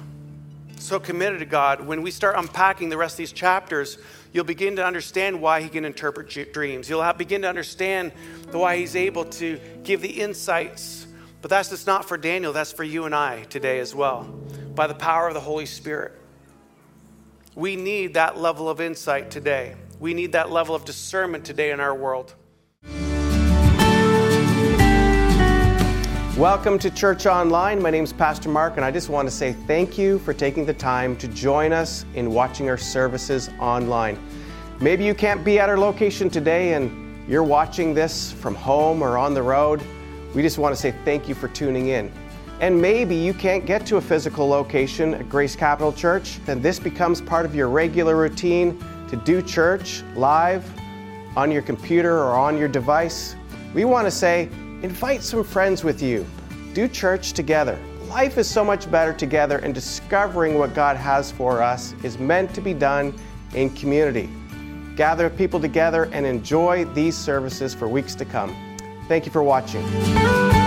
so 0.81 0.99
committed 0.99 1.41
to 1.41 1.45
God, 1.45 1.87
when 1.87 2.03
we 2.03 2.11
start 2.11 2.37
unpacking 2.37 2.89
the 2.89 2.97
rest 2.97 3.15
of 3.15 3.19
these 3.19 3.33
chapters, 3.33 3.99
you'll 4.33 4.45
begin 4.45 4.77
to 4.77 4.85
understand 4.85 5.41
why 5.41 5.61
he 5.61 5.69
can 5.69 5.85
interpret 5.85 6.29
dreams. 6.53 6.89
You'll 6.89 7.03
have, 7.03 7.19
begin 7.19 7.43
to 7.43 7.49
understand 7.49 8.13
why 8.51 8.79
he's 8.79 8.97
able 8.97 9.27
to 9.27 9.61
give 9.83 10.01
the 10.01 10.09
insights. 10.09 11.07
But 11.43 11.51
that's 11.51 11.69
just 11.71 11.87
not 11.87 12.07
for 12.07 12.17
Daniel, 12.17 12.53
that's 12.53 12.73
for 12.73 12.85
you 12.85 13.05
and 13.05 13.15
I 13.15 13.45
today 13.45 13.79
as 13.79 13.95
well, 13.95 14.35
by 14.81 14.87
the 14.87 14.95
power 14.95 15.29
of 15.29 15.35
the 15.35 15.41
Holy 15.41 15.67
Spirit. 15.67 16.19
We 17.55 17.77
need 17.77 18.15
that 18.15 18.39
level 18.39 18.67
of 18.67 18.81
insight 18.81 19.31
today. 19.31 19.75
We 19.99 20.15
need 20.15 20.33
that 20.33 20.51
level 20.51 20.75
of 20.75 20.87
discernment 20.87 21.45
today 21.45 21.71
in 21.71 21.81
our 21.81 21.95
world. 21.95 22.35
Welcome 26.39 26.79
to 26.79 26.91
Church 26.91 27.27
Online. 27.27 27.83
My 27.83 27.91
name 27.91 28.05
is 28.05 28.15
Pastor 28.15 28.49
Mark, 28.49 28.77
and 28.77 28.85
I 28.87 28.91
just 28.91 29.11
want 29.11 29.29
to 29.29 29.31
say 29.31 29.53
thank 29.67 29.99
you 29.99 30.19
for 30.21 30.33
taking 30.33 30.65
the 30.65 30.73
time 30.73 31.15
to 31.19 31.29
join 31.29 31.75
us 31.75 32.07
in 32.15 32.33
watching 32.33 32.71
our 32.71 32.79
services 32.79 33.51
online. 33.61 34.19
Maybe 34.81 35.05
you 35.05 35.13
can't 35.13 35.45
be 35.45 35.59
at 35.59 35.69
our 35.69 35.77
location 35.77 36.31
today 36.31 36.73
and 36.73 37.29
you're 37.29 37.45
watching 37.45 37.93
this 37.93 38.33
from 38.33 38.55
home 38.55 39.03
or 39.03 39.19
on 39.19 39.35
the 39.35 39.43
road. 39.43 39.83
We 40.35 40.41
just 40.41 40.57
want 40.57 40.75
to 40.75 40.81
say 40.81 40.95
thank 41.05 41.29
you 41.29 41.35
for 41.35 41.49
tuning 41.49 41.89
in. 41.89 42.11
And 42.61 42.81
maybe 42.81 43.15
you 43.15 43.33
can't 43.33 43.65
get 43.65 43.87
to 43.87 43.97
a 43.97 44.01
physical 44.01 44.47
location 44.47 45.15
at 45.15 45.29
Grace 45.31 45.57
Capital 45.57 45.93
Church, 45.93 46.39
then 46.45 46.61
this 46.61 46.79
becomes 46.79 47.23
part 47.23 47.47
of 47.47 47.55
your 47.55 47.71
regular 47.71 48.17
routine 48.17 48.79
to 49.09 49.17
do 49.17 49.41
church 49.41 50.03
live 50.15 50.71
on 51.37 51.51
your 51.51 51.63
computer 51.63 52.19
or 52.19 52.35
on 52.35 52.59
your 52.59 52.69
device. 52.69 53.35
We 53.73 53.87
want 53.87 54.07
to 54.07 54.11
say, 54.11 54.51
Invite 54.83 55.23
some 55.23 55.45
friends 55.45 55.85
with 55.85 56.03
you. 56.03 56.27
Do 56.73 56.89
church 56.89 57.33
together. 57.33 57.79
Life 58.09 58.39
is 58.39 58.49
so 58.49 58.65
much 58.65 58.91
better 58.91 59.13
together, 59.13 59.59
and 59.59 59.75
discovering 59.75 60.59
what 60.59 60.75
God 60.75 60.97
has 60.97 61.31
for 61.31 61.63
us 61.63 61.95
is 62.03 62.19
meant 62.19 62.55
to 62.55 62.61
be 62.61 62.73
done 62.73 63.15
in 63.55 63.71
community. 63.71 64.29
Gather 64.97 65.29
people 65.29 65.61
together 65.61 66.09
and 66.13 66.27
enjoy 66.27 66.87
these 66.87 67.17
services 67.17 67.75
for 67.75 67.89
weeks 67.89 68.15
to 68.17 68.25
come. 68.25 68.57
Thank 69.07 69.27
you 69.27 69.33
for 69.33 69.43
watching. 69.43 70.60